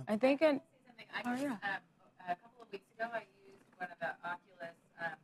I 0.08 0.16
think 0.16 0.40
in. 0.42 0.60
I 1.14 1.20
Oh, 1.24 1.36
yeah. 1.36 1.52
um, 1.52 1.82
a 2.24 2.34
couple 2.34 2.62
of 2.62 2.72
weeks 2.72 2.88
ago, 2.96 3.10
I 3.12 3.28
used 3.44 3.68
one 3.76 3.90
of 3.92 3.98
the 4.00 4.16
Oculus 4.24 4.78
um, 4.96 5.20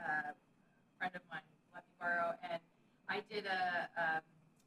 uh, 0.00 0.32
friend 0.98 1.12
of 1.14 1.20
mine 1.30 1.44
let 1.74 1.84
me 1.84 1.92
borrow, 2.00 2.32
and 2.40 2.60
I 3.08 3.22
did 3.30 3.46
a. 3.46 3.88
Um, 3.96 4.22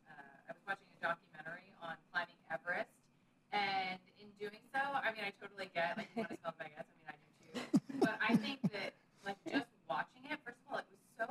uh, 0.09 0.49
I 0.49 0.51
was 0.55 0.63
watching 0.65 0.89
a 0.95 0.99
documentary 1.03 1.67
on 1.83 1.95
climbing 2.11 2.39
Everest, 2.51 2.91
and 3.51 3.99
in 4.19 4.27
doing 4.39 4.61
so, 4.73 4.79
I 4.81 5.11
mean, 5.13 5.23
I 5.27 5.31
totally 5.41 5.69
get 5.75 5.97
like 5.99 6.09
you 6.15 6.23
want 6.23 6.31
to 6.33 6.39
smell 6.39 6.55
baguettes. 6.59 6.87
I 6.87 6.95
mean, 6.95 7.07
I 7.11 7.15
do 7.19 7.29
too. 7.51 7.59
But 8.03 8.15
I 8.23 8.31
think 8.39 8.63
that 8.71 8.95
like 9.27 9.39
just 9.43 9.67
watching 9.91 10.23
it, 10.31 10.39
first 10.47 10.59
of 10.63 10.65
all, 10.71 10.79
it 10.79 10.87
was 10.87 11.03
so 11.19 11.27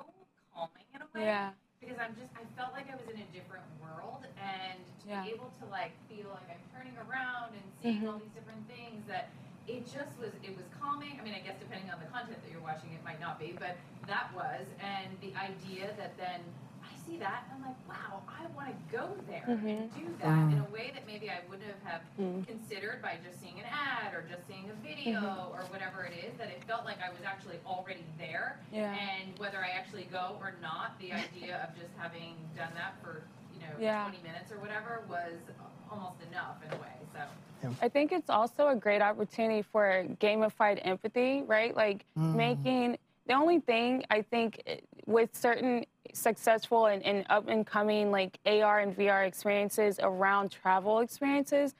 calming 0.52 0.84
in 0.92 1.00
a 1.00 1.08
way 1.16 1.24
yeah, 1.24 1.56
because 1.80 1.96
I'm 1.96 2.12
just 2.18 2.28
I 2.36 2.44
felt 2.60 2.76
like 2.76 2.92
I 2.92 2.96
was 3.00 3.08
in 3.08 3.16
a 3.24 3.28
different 3.32 3.64
world 3.80 4.24
and 4.36 4.78
to 5.02 5.08
Yeah. 5.08 5.24
be 5.24 5.32
able 5.32 5.48
to 5.60 5.64
like 5.72 5.96
feel 6.12 6.28
like 6.36 6.44
I'm 6.52 6.60
turning 6.76 6.96
around 7.08 7.56
and 7.56 7.64
seeing 7.80 8.04
Mm-hmm. 8.04 8.08
all 8.12 8.20
these 8.20 8.34
different 8.36 8.60
things 8.68 9.00
that 9.08 9.32
it 9.64 9.84
just 9.88 10.12
was 10.20 10.32
it 10.44 10.52
was 10.52 10.68
calming. 10.76 11.16
I 11.16 11.24
mean 11.24 11.32
I 11.34 11.40
guess 11.40 11.56
depending 11.56 11.88
on 11.88 11.96
the 12.04 12.10
content 12.12 12.36
that 12.44 12.50
you're 12.52 12.64
watching 12.64 12.92
it 12.92 13.00
might 13.04 13.20
not 13.20 13.40
be, 13.40 13.56
but 13.56 13.80
that 14.06 14.28
was 14.36 14.64
and 14.84 15.16
the 15.24 15.32
idea 15.40 15.96
that 15.96 16.12
then 16.20 16.44
see 17.08 17.18
that 17.18 17.48
and 17.48 17.56
I'm 17.56 17.72
like, 17.72 17.80
wow, 17.88 18.20
I 18.28 18.44
want 18.54 18.68
to 18.68 18.76
go 18.92 19.08
there 19.28 19.44
and 19.46 19.58
mm-hmm. 19.58 19.98
do 19.98 20.06
that 20.20 20.52
in 20.52 20.60
a 20.60 20.70
way 20.72 20.92
that 20.92 21.06
maybe 21.06 21.30
I 21.30 21.40
wouldn't 21.48 21.68
have, 21.84 22.00
have 22.00 22.02
mm. 22.20 22.46
considered 22.46 23.00
by 23.00 23.16
just 23.24 23.40
seeing 23.40 23.58
an 23.58 23.66
ad 23.66 24.12
or 24.12 24.24
just 24.28 24.46
seeing 24.46 24.68
a 24.68 24.76
video 24.84 25.20
mm-hmm. 25.20 25.56
or 25.56 25.64
whatever 25.72 26.04
it 26.04 26.12
is. 26.12 26.36
That 26.38 26.48
it 26.48 26.62
felt 26.68 26.84
like 26.84 26.98
I 27.00 27.08
was 27.10 27.24
actually 27.24 27.56
already 27.64 28.04
there. 28.18 28.60
Yeah. 28.72 28.92
And 28.92 29.38
whether 29.38 29.58
I 29.58 29.70
actually 29.70 30.08
go 30.12 30.36
or 30.40 30.54
not, 30.60 30.98
the 31.00 31.12
idea 31.12 31.64
of 31.64 31.74
just 31.80 31.92
having 31.96 32.36
done 32.56 32.72
that 32.74 33.00
for 33.02 33.24
you 33.54 33.60
know 33.60 33.72
Yeah. 33.80 34.04
20 34.08 34.22
minutes 34.22 34.52
or 34.52 34.58
whatever 34.58 35.02
was 35.08 35.40
almost 35.90 36.20
enough 36.30 36.60
in 36.66 36.76
a 36.76 36.80
way. 36.80 36.96
So. 37.14 37.20
I 37.82 37.88
think 37.88 38.12
it's 38.12 38.30
also 38.30 38.68
a 38.68 38.76
great 38.76 39.02
opportunity 39.02 39.62
for 39.62 40.06
gamified 40.20 40.80
empathy, 40.84 41.42
right? 41.42 41.74
Like 41.74 42.04
mm. 42.16 42.34
making 42.34 42.98
the 43.28 43.34
only 43.34 43.60
thing 43.60 44.04
I 44.10 44.22
think 44.22 44.62
eh, 44.66 44.76
with 45.06 45.36
certain 45.36 45.84
successful 46.12 46.86
and, 46.86 47.02
and 47.04 47.24
up 47.28 47.48
and 47.48 47.66
coming 47.66 48.10
like 48.10 48.38
AR 48.46 48.80
and 48.80 48.96
VR 48.96 49.26
experiences 49.26 50.00
around 50.02 50.50
travel 50.50 51.00
experiences, 51.00 51.74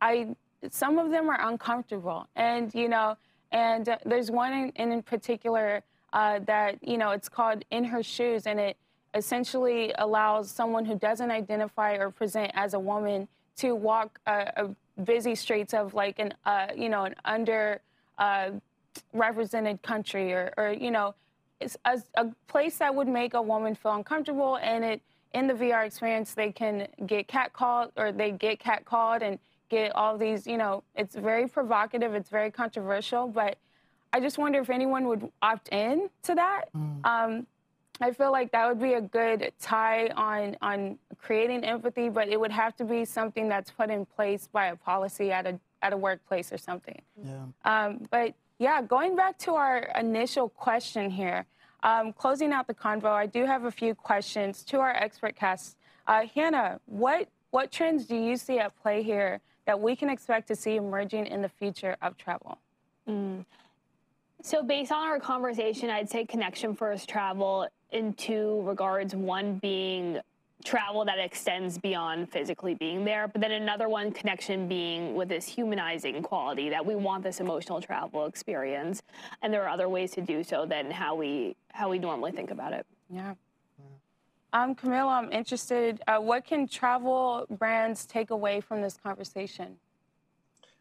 I 0.00 0.34
some 0.70 0.98
of 0.98 1.10
them 1.10 1.28
are 1.28 1.48
uncomfortable, 1.48 2.26
and 2.34 2.74
you 2.74 2.88
know, 2.88 3.16
and 3.52 3.88
uh, 3.88 3.98
there's 4.04 4.30
one 4.30 4.52
in, 4.52 4.92
in, 4.92 5.02
particular 5.02 5.82
uh, 6.12 6.40
that 6.46 6.78
you 6.82 6.98
know 6.98 7.10
it's 7.10 7.28
called 7.28 7.64
"In 7.70 7.84
Her 7.84 8.02
Shoes," 8.02 8.46
and 8.46 8.58
it 8.58 8.76
essentially 9.14 9.92
allows 9.98 10.50
someone 10.50 10.84
who 10.84 10.96
doesn't 10.98 11.30
identify 11.30 11.94
or 11.94 12.10
present 12.10 12.50
as 12.54 12.74
a 12.74 12.78
woman 12.78 13.28
to 13.58 13.74
walk 13.74 14.18
uh, 14.26 14.44
uh, 14.56 14.68
busy 15.04 15.34
streets 15.34 15.74
of 15.74 15.94
like 15.94 16.18
an 16.18 16.34
uh, 16.44 16.68
you 16.74 16.88
know 16.88 17.04
an 17.04 17.14
under 17.24 17.80
uh, 18.18 18.50
represented 19.12 19.82
country 19.82 20.32
or, 20.32 20.52
or 20.56 20.72
you 20.72 20.90
know 20.90 21.14
it's 21.60 21.76
a, 21.84 22.00
a 22.16 22.26
place 22.48 22.78
that 22.78 22.94
would 22.94 23.08
make 23.08 23.34
a 23.34 23.42
woman 23.42 23.74
feel 23.74 23.94
uncomfortable 23.94 24.56
and 24.56 24.84
it 24.84 25.00
in 25.34 25.46
the 25.46 25.54
VR 25.54 25.86
experience 25.86 26.34
they 26.34 26.52
can 26.52 26.86
get 27.06 27.28
catcalled 27.28 27.90
or 27.96 28.12
they 28.12 28.30
get 28.30 28.60
catcalled 28.60 29.22
and 29.22 29.38
get 29.68 29.94
all 29.94 30.16
these 30.16 30.46
you 30.46 30.56
know 30.56 30.82
it's 30.94 31.14
very 31.14 31.48
provocative 31.48 32.14
it's 32.14 32.30
very 32.30 32.50
controversial 32.50 33.26
but 33.26 33.56
I 34.12 34.20
just 34.20 34.38
wonder 34.38 34.60
if 34.60 34.70
anyone 34.70 35.06
would 35.08 35.28
opt 35.42 35.68
in 35.70 36.08
to 36.22 36.34
that 36.34 36.68
um, 37.04 37.46
I 38.00 38.10
feel 38.10 38.30
like 38.30 38.52
that 38.52 38.68
would 38.68 38.80
be 38.80 38.94
a 38.94 39.00
good 39.00 39.52
tie 39.60 40.08
on 40.08 40.56
on 40.60 40.98
creating 41.18 41.64
empathy, 41.64 42.08
but 42.08 42.28
it 42.28 42.38
would 42.38 42.52
have 42.52 42.76
to 42.76 42.84
be 42.84 43.04
something 43.04 43.48
that's 43.48 43.70
put 43.70 43.90
in 43.90 44.04
place 44.04 44.48
by 44.52 44.66
a 44.66 44.76
policy 44.76 45.32
at 45.32 45.46
a 45.46 45.58
at 45.82 45.92
a 45.92 45.96
workplace 45.96 46.52
or 46.52 46.58
something. 46.58 47.00
Yeah. 47.22 47.44
Um, 47.64 48.06
but 48.10 48.34
yeah, 48.58 48.80
going 48.82 49.16
back 49.16 49.38
to 49.38 49.54
our 49.54 49.90
initial 49.98 50.48
question 50.48 51.10
here, 51.10 51.44
um, 51.82 52.12
closing 52.12 52.52
out 52.52 52.66
the 52.66 52.74
convo, 52.74 53.06
I 53.06 53.26
do 53.26 53.44
have 53.44 53.64
a 53.64 53.70
few 53.70 53.94
questions 53.94 54.62
to 54.64 54.78
our 54.80 54.94
expert 54.94 55.36
cast. 55.36 55.76
Uh, 56.06 56.22
Hannah, 56.34 56.80
what 56.86 57.28
what 57.50 57.70
trends 57.70 58.06
do 58.06 58.16
you 58.16 58.36
see 58.36 58.58
at 58.58 58.76
play 58.82 59.02
here 59.02 59.40
that 59.66 59.80
we 59.80 59.96
can 59.96 60.10
expect 60.10 60.48
to 60.48 60.56
see 60.56 60.76
emerging 60.76 61.26
in 61.26 61.42
the 61.42 61.48
future 61.48 61.96
of 62.02 62.16
travel? 62.16 62.58
So, 64.42 64.62
based 64.62 64.92
on 64.92 65.06
our 65.06 65.18
conversation, 65.18 65.90
I'd 65.90 66.10
say 66.10 66.24
connection 66.24 66.74
first 66.74 67.08
travel 67.08 67.68
in 67.92 68.14
two 68.14 68.62
regards. 68.62 69.14
One 69.14 69.56
being 69.56 70.20
travel 70.64 71.04
that 71.04 71.18
extends 71.18 71.78
beyond 71.78 72.30
physically 72.30 72.74
being 72.74 73.04
there, 73.04 73.28
but 73.28 73.40
then 73.40 73.52
another 73.52 73.88
one, 73.88 74.10
connection 74.10 74.66
being 74.66 75.14
with 75.14 75.28
this 75.28 75.46
humanizing 75.46 76.22
quality 76.22 76.68
that 76.70 76.84
we 76.84 76.94
want 76.94 77.22
this 77.22 77.40
emotional 77.40 77.80
travel 77.80 78.26
experience. 78.26 79.02
And 79.42 79.52
there 79.52 79.62
are 79.62 79.68
other 79.68 79.88
ways 79.88 80.12
to 80.12 80.20
do 80.20 80.42
so 80.42 80.66
than 80.66 80.90
how 80.90 81.14
we 81.14 81.56
how 81.72 81.88
we 81.90 81.98
normally 81.98 82.32
think 82.32 82.50
about 82.50 82.72
it. 82.72 82.86
Yeah. 83.10 83.34
Um, 84.52 84.74
Camilla, 84.74 85.12
I'm 85.12 85.30
interested. 85.32 86.00
Uh, 86.08 86.18
what 86.18 86.44
can 86.44 86.66
travel 86.66 87.46
brands 87.50 88.06
take 88.06 88.30
away 88.30 88.60
from 88.60 88.80
this 88.80 88.96
conversation? 88.96 89.76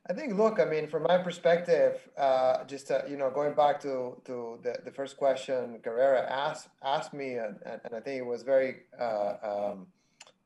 I 0.08 0.13
think, 0.13 0.36
look, 0.36 0.60
I 0.60 0.65
mean, 0.65 0.88
from 0.88 1.04
my 1.04 1.18
perspective, 1.18 2.00
uh, 2.18 2.63
just 2.65 2.91
uh, 2.91 3.02
you 3.10 3.18
know, 3.18 3.32
going 3.32 3.56
back 3.56 3.80
to 3.82 4.22
to 4.26 4.60
the, 4.62 4.76
the 4.86 4.91
first 4.91 5.18
question 5.18 5.80
Carrera 5.84 6.22
asked 6.32 6.70
asked 6.84 7.13
me, 7.13 7.36
and, 7.36 7.58
and, 7.65 7.82
and 7.84 7.96
I 7.96 8.00
think 8.00 8.20
it 8.20 8.26
was 8.26 8.44
very 8.44 8.84
uh, 9.00 9.34
um, 9.44 9.88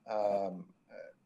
um, 0.10 0.65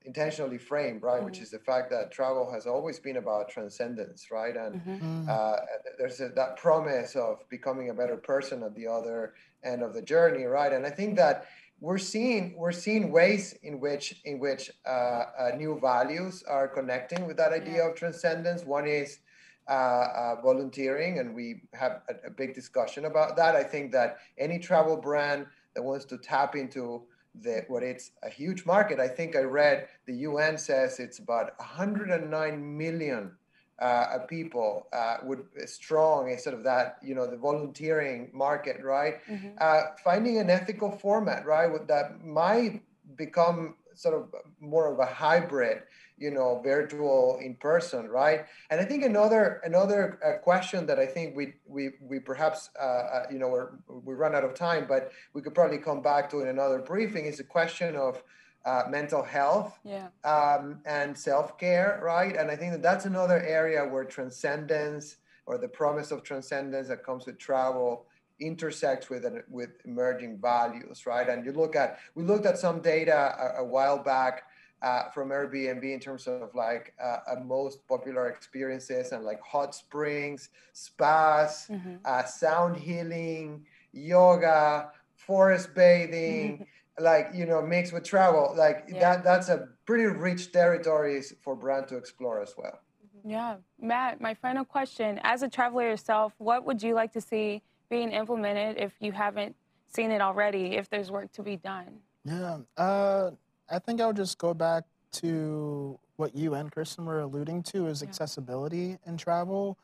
intentionally 0.06 0.58
framed, 0.58 1.04
right? 1.04 1.24
Which 1.24 1.40
is 1.40 1.52
the 1.52 1.60
fact 1.60 1.92
that 1.92 2.12
travel 2.12 2.52
has 2.52 2.66
always 2.66 3.00
been 3.00 3.18
about 3.18 3.50
transcendence, 3.50 4.32
right? 4.32 4.56
And 4.58 4.82
uh, 5.30 5.58
there's 6.00 6.20
a, 6.20 6.30
that 6.30 6.58
promise 6.58 7.16
of 7.16 7.48
becoming 7.50 7.90
a 7.90 7.94
better 7.94 8.18
person 8.18 8.64
at 8.64 8.76
the 8.76 8.88
other 8.88 9.36
end 9.64 9.82
of 9.84 9.94
the 9.94 10.02
journey, 10.02 10.46
right? 10.46 10.74
And 10.74 10.86
I 10.86 10.90
think 10.90 11.16
that 11.18 11.46
we're 11.84 11.98
seeing 11.98 12.56
we're 12.56 12.72
seeing 12.72 13.12
ways 13.12 13.56
in 13.62 13.78
which 13.82 14.16
in 14.24 14.40
which 14.40 14.72
uh, 14.88 14.90
uh, 14.90 15.52
new 15.58 15.78
values 15.82 16.42
are 16.48 16.66
connecting 16.66 17.28
with 17.28 17.36
that 17.36 17.52
idea 17.52 17.84
of 17.86 17.94
transcendence. 17.94 18.64
One 18.64 18.88
is 18.88 19.20
uh, 19.68 19.74
uh, 19.74 20.36
volunteering, 20.42 21.20
and 21.20 21.36
we 21.36 21.64
have 21.74 22.04
a, 22.08 22.28
a 22.28 22.32
big 22.32 22.56
discussion 22.56 23.04
about 23.04 23.36
that. 23.36 23.58
I 23.58 23.64
think 23.64 23.92
that 23.92 24.20
any 24.38 24.60
travel 24.60 24.96
brand 24.96 25.46
that 25.76 25.84
wants 25.84 26.06
to 26.06 26.18
tap 26.18 26.56
into 26.56 27.04
the 27.42 27.66
what 27.68 27.84
it's 27.84 28.12
a 28.24 28.30
huge 28.30 28.66
market. 28.66 29.02
I 29.02 29.10
think 29.10 29.36
I 29.36 29.42
read 29.42 29.90
the 30.06 30.16
UN 30.30 30.58
says 30.58 31.02
it's 31.02 31.20
about 31.20 31.52
109 31.60 32.78
million 32.78 33.32
uh, 33.82 34.20
people 34.28 34.88
uh, 34.94 35.18
would 35.24 35.46
strong 35.66 36.30
instead 36.30 36.54
of 36.54 36.64
that 36.64 36.98
you 37.04 37.16
know 37.16 37.26
the 37.28 37.38
volunteering 37.38 38.30
market 38.34 38.84
right? 38.84 39.16
Uh, 39.60 39.82
finding 40.04 40.38
an 40.38 40.50
ethical 40.50 40.92
format 40.92 41.46
right 41.46 41.72
with- 41.72 41.88
that 41.88 42.24
might 42.24 42.82
become 43.16 43.76
sort 43.96 44.16
of 44.16 44.34
more 44.60 44.92
of 44.92 45.00
a 45.00 45.06
hybrid 45.06 45.84
you 46.18 46.32
know 46.32 46.62
virtual 46.64 47.40
in 47.42 47.56
person 47.56 48.08
right? 48.08 48.46
And 48.70 48.80
i 48.80 48.86
think 48.86 49.04
another 49.04 49.62
another 49.66 50.20
uh, 50.24 50.38
question 50.44 50.86
that 50.86 51.00
i 51.00 51.06
think 51.06 51.36
we 51.36 51.54
we 51.66 51.92
we 52.02 52.20
perhaps 52.20 52.70
uh, 52.80 52.84
uh, 52.84 53.24
you 53.32 53.40
know 53.40 53.50
we're, 53.50 53.70
we 53.88 54.14
run 54.14 54.36
out 54.36 54.44
of 54.44 54.54
time 54.54 54.86
but 54.88 55.12
we 55.34 55.42
could 55.42 55.56
probably 55.56 55.80
come 55.80 56.02
back 56.02 56.30
to 56.30 56.42
in 56.42 56.48
another 56.48 56.80
briefing 56.80 57.26
is 57.26 57.38
the 57.38 57.44
question 57.44 57.96
of 57.96 58.24
uh, 58.66 58.84
mental 58.90 59.24
health 59.24 59.80
Yeah. 59.84 60.08
um, 60.24 60.80
and 60.86 61.18
self 61.18 61.58
care, 61.58 62.00
right? 62.04 62.36
And 62.36 62.50
I 62.50 62.56
think 62.56 62.72
that 62.72 62.82
that's 62.82 63.06
another 63.06 63.42
area 63.42 63.86
where 63.86 64.06
transcendence 64.06 65.18
or 65.46 65.58
the 65.58 65.68
promise 65.68 66.12
of 66.12 66.24
transcendence 66.24 66.88
that 66.88 67.04
comes 67.04 67.26
with 67.26 67.38
travel 67.38 68.06
intersects 68.40 69.10
with 69.10 69.26
with 69.50 69.70
emerging 69.86 70.40
values, 70.42 71.06
right? 71.06 71.28
And 71.30 71.46
you 71.46 71.52
look 71.52 71.76
at 71.76 72.00
we 72.16 72.24
looked 72.24 72.46
at 72.46 72.58
some 72.58 72.82
data 72.82 73.36
a, 73.40 73.62
a 73.62 73.66
while 73.66 73.98
back 74.02 74.44
uh, 74.82 75.10
from 75.10 75.30
Airbnb 75.30 75.84
in 75.84 76.00
terms 76.00 76.28
of 76.28 76.54
like 76.54 76.94
uh, 77.02 77.18
uh, 77.32 77.40
most 77.44 77.88
popular 77.88 78.28
experiences 78.30 79.12
and 79.14 79.24
like 79.24 79.42
hot 79.42 79.74
springs, 79.74 80.50
spas, 80.74 81.70
uh, 82.06 82.24
sound 82.26 82.76
healing, 82.78 83.66
yoga, 83.94 84.90
forest 85.16 85.74
bathing. 85.76 86.66
like 87.00 87.30
you 87.34 87.46
know 87.46 87.62
mixed 87.62 87.92
with 87.94 88.04
travel 88.04 88.54
like 88.56 88.86
Yeah. 88.88 89.00
that 89.00 89.24
that's 89.24 89.50
a 89.50 89.68
pretty 89.86 90.06
rich 90.06 90.52
territories 90.52 91.34
for 91.42 91.56
brand 91.56 91.88
to 91.88 91.98
explore 91.98 92.42
as 92.42 92.54
well 92.58 92.80
Yeah. 93.26 93.58
Matt, 93.80 94.20
my 94.20 94.34
final 94.34 94.66
question. 94.66 95.20
As 95.24 95.44
a 95.44 95.50
traveler 95.50 95.88
yourself, 95.88 96.34
what 96.40 96.66
would 96.66 96.84
you 96.84 96.94
like 96.94 97.14
to 97.14 97.22
see 97.22 97.62
being 97.90 98.12
implemented 98.12 98.78
if 98.78 98.92
you 99.00 99.12
haven't 99.14 99.56
seen 99.88 100.12
it 100.12 100.20
already, 100.22 100.76
if 100.76 100.90
there's 100.90 101.10
work 101.10 101.32
to 101.34 101.42
be 101.44 101.56
done? 101.56 102.00
Yeah, 102.26 102.58
uh, 102.76 103.32
I 103.70 103.80
think 103.80 104.02
I 104.02 104.08
would 104.08 104.18
just 104.18 104.38
go 104.38 104.54
back 104.54 104.84
to 105.22 105.98
what 106.18 106.36
you 106.36 106.54
and 106.56 106.70
Kristen 106.72 107.06
were 107.06 107.22
alluding 107.22 107.64
to 107.72 107.88
is 107.88 108.04
accessibility 108.04 108.98
in 109.06 109.16
travel. 109.18 109.78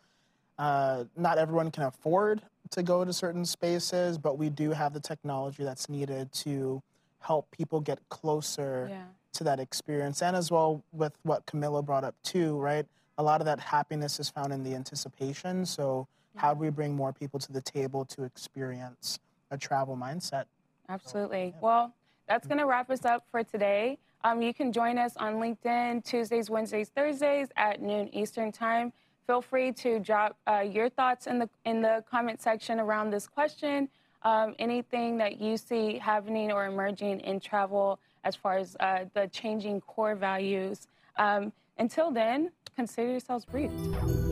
Uh, 0.58 1.06
not 1.16 1.38
everyone 1.38 1.72
can 1.72 1.84
afford 1.84 2.42
to 2.72 2.84
go 2.84 3.06
to 3.06 3.14
certain 3.14 3.46
spaces, 3.46 4.18
but 4.18 4.38
we 4.38 4.50
do 4.50 4.72
have 4.72 4.92
the 4.94 5.00
technology 5.00 5.64
that's 5.64 5.88
needed 5.88 6.32
to 6.34 6.82
help 7.22 7.50
people 7.52 7.80
get 7.80 8.00
closer 8.10 8.88
Yeah. 8.90 9.06
to 9.34 9.44
that 9.44 9.60
experience. 9.60 10.22
And 10.22 10.36
as 10.36 10.52
well 10.52 10.84
with 10.92 11.18
what 11.24 11.46
Camilla 11.46 11.82
brought 11.82 12.04
up 12.04 12.16
too, 12.24 12.58
right? 12.58 12.86
A 13.18 13.24
lot 13.24 13.42
of 13.42 13.46
that 13.46 13.60
happiness 13.60 14.20
is 14.20 14.30
found 14.30 14.54
in 14.54 14.64
the 14.64 14.74
anticipation. 14.76 15.66
So 15.66 16.08
how 16.36 16.54
do 16.54 16.60
we 16.60 16.70
bring 16.70 16.96
more 16.96 17.12
people 17.12 17.40
to 17.42 17.52
the 17.52 17.62
table 17.62 18.06
to 18.06 18.24
experience 18.24 19.20
a 19.52 19.58
travel 19.58 19.98
mindset? 19.98 20.46
Absolutely. 20.88 21.54
Well, 21.62 21.94
that's 22.28 22.48
going 22.48 22.60
to 22.60 22.66
wrap 22.66 22.90
us 22.90 23.06
up 23.06 23.26
for 23.30 23.44
today. 23.44 23.98
Um, 24.24 24.42
you 24.42 24.54
can 24.54 24.72
join 24.72 24.98
us 24.98 25.16
on 25.18 25.36
LinkedIn 25.36 26.04
Tuesdays, 26.04 26.50
Wednesdays, 26.50 26.90
Thursdays 26.90 27.50
at 27.56 27.82
noon 27.82 28.14
Eastern 28.14 28.52
Time. 28.52 28.92
Feel 29.28 29.42
free 29.42 29.72
to 29.74 30.00
drop 30.00 30.38
uh, 30.48 30.60
your 30.60 30.90
thoughts 30.90 31.28
in 31.28 31.40
the 31.40 31.50
in 31.66 31.82
the 31.82 32.04
comment 32.10 32.42
section 32.42 32.80
around 32.80 33.12
this 33.12 33.28
question. 33.28 33.88
Um, 34.24 34.56
anything 34.60 35.18
that 35.18 35.40
you 35.40 35.56
see 35.58 35.98
happening 35.98 36.52
or 36.52 36.66
emerging 36.66 37.22
in 37.22 37.40
travel 37.40 38.00
as 38.24 38.36
far 38.36 38.58
as 38.58 38.76
uh, 38.80 39.06
the 39.14 39.28
changing 39.28 39.82
core 39.82 40.16
values. 40.16 40.88
Um, 41.18 41.54
until 41.78 42.12
then, 42.12 42.52
consider 42.76 43.12
yourselves 43.12 43.46
briefed. 43.46 44.29